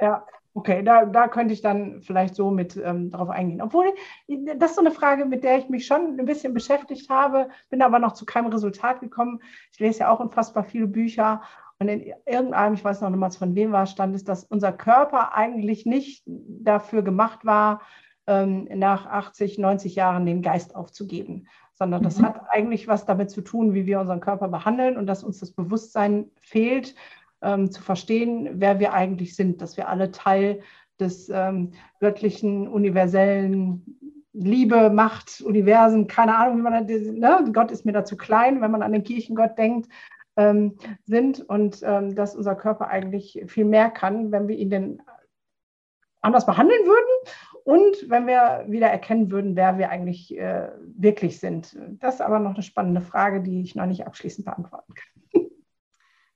[0.00, 0.24] Ja,
[0.60, 3.62] Okay, da, da könnte ich dann vielleicht so mit ähm, drauf eingehen.
[3.62, 3.94] Obwohl,
[4.58, 7.80] das ist so eine Frage, mit der ich mich schon ein bisschen beschäftigt habe, bin
[7.80, 9.40] aber noch zu keinem Resultat gekommen.
[9.72, 11.40] Ich lese ja auch unfassbar viele Bücher
[11.78, 14.70] und in irgendeinem, ich weiß noch nicht mal von wem war, stand es, dass unser
[14.70, 17.80] Körper eigentlich nicht dafür gemacht war,
[18.26, 22.26] ähm, nach 80, 90 Jahren den Geist aufzugeben, sondern das mhm.
[22.26, 25.52] hat eigentlich was damit zu tun, wie wir unseren Körper behandeln und dass uns das
[25.52, 26.94] Bewusstsein fehlt,
[27.42, 30.60] ähm, zu verstehen, wer wir eigentlich sind, dass wir alle Teil
[30.98, 37.50] des ähm, göttlichen, universellen Liebe, Macht, Universen, keine Ahnung, wie man das, ne?
[37.52, 39.88] Gott ist mir da zu klein, wenn man an den Kirchengott denkt,
[40.36, 45.02] ähm, sind und ähm, dass unser Körper eigentlich viel mehr kann, wenn wir ihn denn
[46.20, 47.34] anders behandeln würden
[47.64, 51.76] und wenn wir wieder erkennen würden, wer wir eigentlich äh, wirklich sind.
[51.98, 55.39] Das ist aber noch eine spannende Frage, die ich noch nicht abschließend beantworten kann.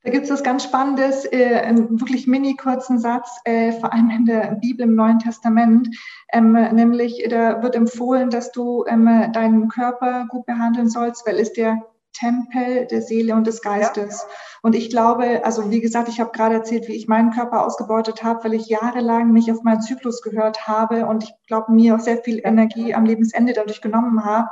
[0.04, 4.10] Da gibt es was ganz Spannendes, äh, einen wirklich mini kurzen Satz, äh, vor allem
[4.10, 5.88] in der Bibel im Neuen Testament,
[6.30, 11.54] ähm, nämlich da wird empfohlen, dass du ähm, deinen Körper gut behandeln sollst, weil es
[11.54, 11.82] der
[12.12, 14.26] Tempel der Seele und des Geistes.
[14.28, 14.34] Ja.
[14.62, 18.22] Und ich glaube, also wie gesagt, ich habe gerade erzählt, wie ich meinen Körper ausgebeutet
[18.22, 22.00] habe, weil ich jahrelang mich auf meinen Zyklus gehört habe und ich glaube, mir auch
[22.00, 24.48] sehr viel Energie am Lebensende dadurch genommen habe.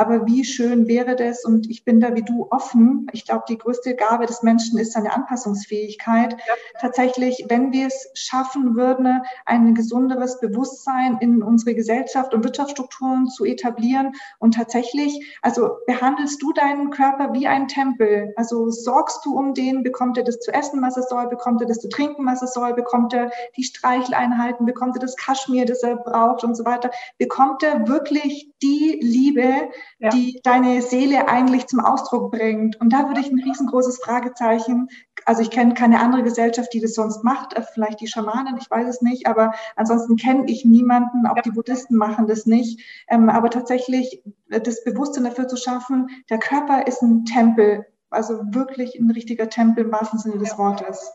[0.00, 3.06] Aber wie schön wäre das, und ich bin da wie du offen.
[3.12, 6.32] Ich glaube, die größte Gabe des Menschen ist seine Anpassungsfähigkeit.
[6.32, 6.54] Ja.
[6.80, 13.44] Tatsächlich, wenn wir es schaffen würden, ein gesunderes Bewusstsein in unsere Gesellschaft und Wirtschaftsstrukturen zu
[13.44, 18.32] etablieren und tatsächlich, also behandelst du deinen Körper wie ein Tempel.
[18.36, 21.66] Also sorgst du um den, bekommt er das zu essen, was er soll, bekommt er
[21.66, 25.82] das zu trinken, was er soll, bekommt er die Streicheleinheiten, bekommt er das Kaschmir, das
[25.82, 26.90] er braucht und so weiter.
[27.18, 29.68] Bekommt er wirklich die Liebe,
[29.98, 30.10] ja.
[30.10, 32.80] die deine Seele eigentlich zum Ausdruck bringt.
[32.80, 34.88] Und da würde ich ein riesengroßes Fragezeichen,
[35.26, 38.70] also ich kenne keine andere Gesellschaft, die das sonst macht, äh, vielleicht die Schamanen, ich
[38.70, 41.42] weiß es nicht, aber ansonsten kenne ich niemanden, auch ja.
[41.42, 42.80] die Buddhisten machen das nicht.
[43.08, 48.40] Ähm, aber tatsächlich äh, das Bewusstsein dafür zu schaffen, der Körper ist ein Tempel, also
[48.52, 51.12] wirklich ein richtiger Tempel im wahrsten Sinne des Wortes.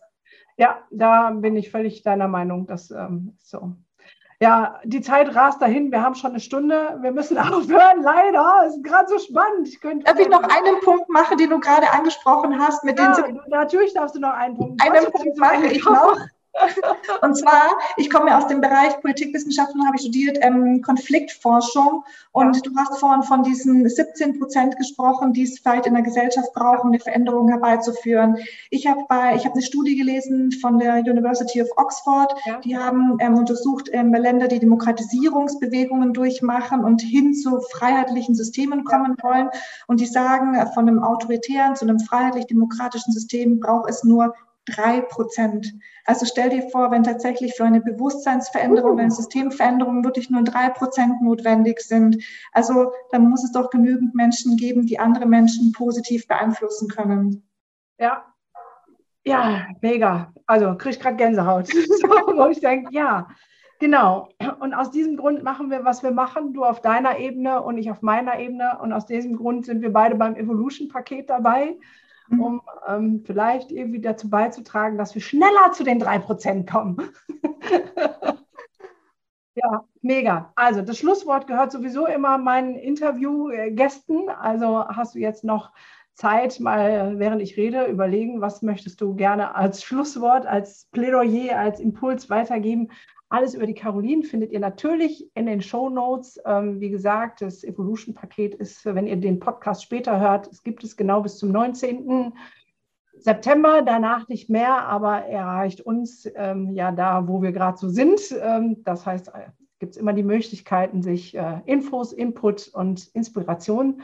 [0.58, 3.76] Ja, da bin ich völlig deiner Meinung, dass ähm, so.
[4.42, 5.92] Ja, die Zeit rast dahin.
[5.92, 6.98] Wir haben schon eine Stunde.
[7.02, 8.64] Wir müssen aufhören, leider.
[8.68, 9.68] Es ist gerade so spannend.
[9.68, 12.84] Ich könnte Darf ich noch einen Punkt machen, den du gerade angesprochen hast?
[12.84, 14.82] Mit ja, den natürlich darfst du noch einen Punkt.
[14.82, 16.18] Einen Punkt mache ich noch.
[17.22, 22.04] Und zwar, ich komme ja aus dem Bereich Politikwissenschaften, habe ich studiert, ähm, Konfliktforschung.
[22.32, 26.54] Und du hast vorhin von diesen 17 Prozent gesprochen, die es vielleicht in der Gesellschaft
[26.54, 28.38] brauchen, eine Veränderung herbeizuführen.
[28.70, 32.34] Ich habe bei, ich habe eine Studie gelesen von der University of Oxford.
[32.46, 32.60] Ja.
[32.60, 39.16] Die haben ähm, untersucht ähm, Länder, die Demokratisierungsbewegungen durchmachen und hin zu freiheitlichen Systemen kommen
[39.22, 39.50] wollen.
[39.88, 44.34] Und die sagen, äh, von einem autoritären zu einem freiheitlich-demokratischen System braucht es nur
[44.66, 45.74] drei Prozent.
[46.06, 51.22] Also stell dir vor, wenn tatsächlich für eine Bewusstseinsveränderung, eine Systemveränderung wirklich nur drei Prozent
[51.22, 52.24] notwendig sind.
[52.52, 57.44] Also dann muss es doch genügend Menschen geben, die andere Menschen positiv beeinflussen können.
[57.98, 58.24] Ja,
[59.26, 60.32] ja, mega.
[60.46, 63.28] Also kriege ich gerade Gänsehaut, wo ich denke, ja,
[63.80, 64.30] genau.
[64.60, 66.54] Und aus diesem Grund machen wir, was wir machen.
[66.54, 68.78] Du auf deiner Ebene und ich auf meiner Ebene.
[68.80, 71.76] Und aus diesem Grund sind wir beide beim Evolution-Paket dabei.
[72.28, 72.42] Mhm.
[72.42, 76.98] um ähm, vielleicht irgendwie dazu beizutragen, dass wir schneller zu den 3% kommen.
[79.56, 80.52] ja, mega.
[80.56, 84.30] Also das Schlusswort gehört sowieso immer meinen Interviewgästen.
[84.30, 85.72] Also hast du jetzt noch
[86.16, 91.80] Zeit, mal während ich rede, überlegen, was möchtest du gerne als Schlusswort, als Plädoyer, als
[91.80, 92.90] Impuls weitergeben
[93.30, 96.40] alles über die Caroline findet ihr natürlich in den Show Notes.
[96.46, 100.96] Ähm, wie gesagt, das Evolution-Paket ist, wenn ihr den Podcast später hört, es gibt es
[100.96, 102.34] genau bis zum 19.
[103.18, 107.90] September, danach nicht mehr, aber er erreicht uns ähm, ja da, wo wir gerade so
[107.90, 108.20] sind.
[108.40, 109.48] Ähm, das heißt, äh,
[109.80, 114.02] gibt es immer die Möglichkeiten, sich äh, Infos, Input und Inspiration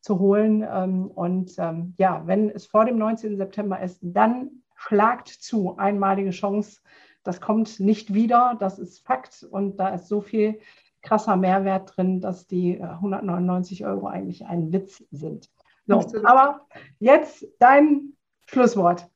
[0.00, 0.66] zu holen.
[0.68, 3.36] Ähm, und ähm, ja, wenn es vor dem 19.
[3.36, 6.80] September ist, dann schlagt zu, einmalige Chance
[7.24, 10.60] das kommt nicht wieder, das ist Fakt und da ist so viel
[11.02, 15.50] krasser Mehrwert drin, dass die 199 äh, Euro eigentlich ein Witz sind.
[15.86, 16.66] So, aber
[16.98, 18.14] jetzt dein
[18.46, 19.06] Schlusswort.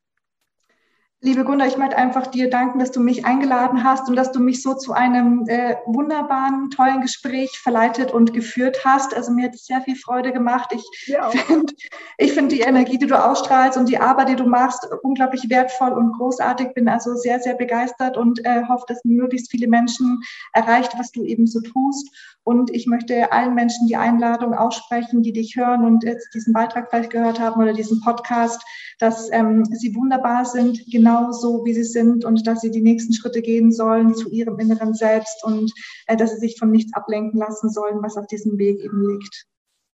[1.20, 4.38] Liebe Gunnar, ich möchte einfach dir danken, dass du mich eingeladen hast und dass du
[4.38, 9.12] mich so zu einem äh, wunderbaren, tollen Gespräch verleitet und geführt hast.
[9.12, 10.72] Also mir hat es sehr viel Freude gemacht.
[10.72, 11.74] Ich ja, finde
[12.20, 16.12] find die Energie, die du ausstrahlst und die Arbeit, die du machst, unglaublich wertvoll und
[16.12, 16.74] großartig.
[16.74, 21.24] Bin also sehr, sehr begeistert und äh, hoffe, dass möglichst viele Menschen erreicht, was du
[21.24, 22.14] eben so tust.
[22.44, 26.88] Und ich möchte allen Menschen die Einladung aussprechen, die dich hören und jetzt diesen Beitrag
[26.88, 28.62] vielleicht gehört haben oder diesen Podcast,
[28.98, 33.12] dass ähm, sie wunderbar sind, genau so wie sie sind und dass sie die nächsten
[33.12, 35.72] Schritte gehen sollen zu ihrem inneren Selbst und
[36.06, 39.46] äh, dass sie sich von nichts ablenken lassen sollen, was auf diesem Weg eben liegt.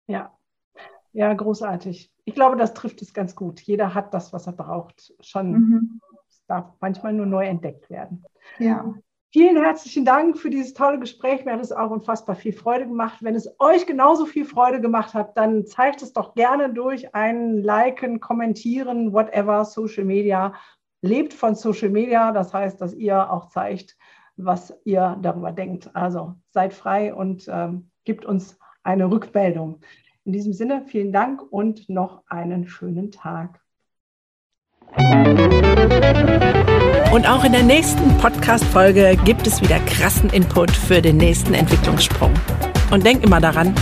[0.07, 0.31] Ja,
[1.13, 2.11] ja, großartig.
[2.25, 3.59] Ich glaube, das trifft es ganz gut.
[3.61, 5.51] Jeder hat das, was er braucht, schon.
[5.51, 6.01] Mhm.
[6.29, 8.23] Es darf manchmal nur neu entdeckt werden.
[8.59, 8.93] Ja.
[9.33, 11.45] Vielen herzlichen Dank für dieses tolle Gespräch.
[11.45, 13.19] Mir hat es auch unfassbar viel Freude gemacht.
[13.21, 17.57] Wenn es euch genauso viel Freude gemacht hat, dann zeigt es doch gerne durch ein
[17.57, 20.53] Liken, Kommentieren, whatever, Social Media.
[21.01, 23.97] Lebt von Social Media, das heißt, dass ihr auch zeigt,
[24.37, 25.89] was ihr darüber denkt.
[25.95, 29.79] Also seid frei und ähm, gibt uns eine Rückmeldung.
[30.25, 33.59] In diesem Sinne, vielen Dank und noch einen schönen Tag.
[37.11, 42.31] Und auch in der nächsten Podcast-Folge gibt es wieder krassen Input für den nächsten Entwicklungssprung.
[42.91, 43.73] Und denk immer daran,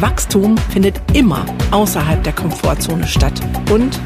[0.00, 3.40] Wachstum findet immer außerhalb der Komfortzone statt.
[3.70, 3.98] Und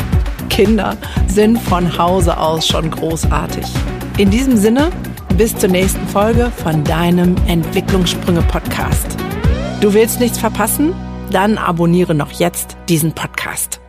[0.61, 0.95] Kinder
[1.27, 3.65] sind von Hause aus schon großartig.
[4.19, 4.91] In diesem Sinne,
[5.39, 9.17] bis zur nächsten Folge von deinem Entwicklungssprünge-Podcast.
[9.81, 10.93] Du willst nichts verpassen?
[11.33, 13.81] Dann abonniere noch jetzt diesen Podcast.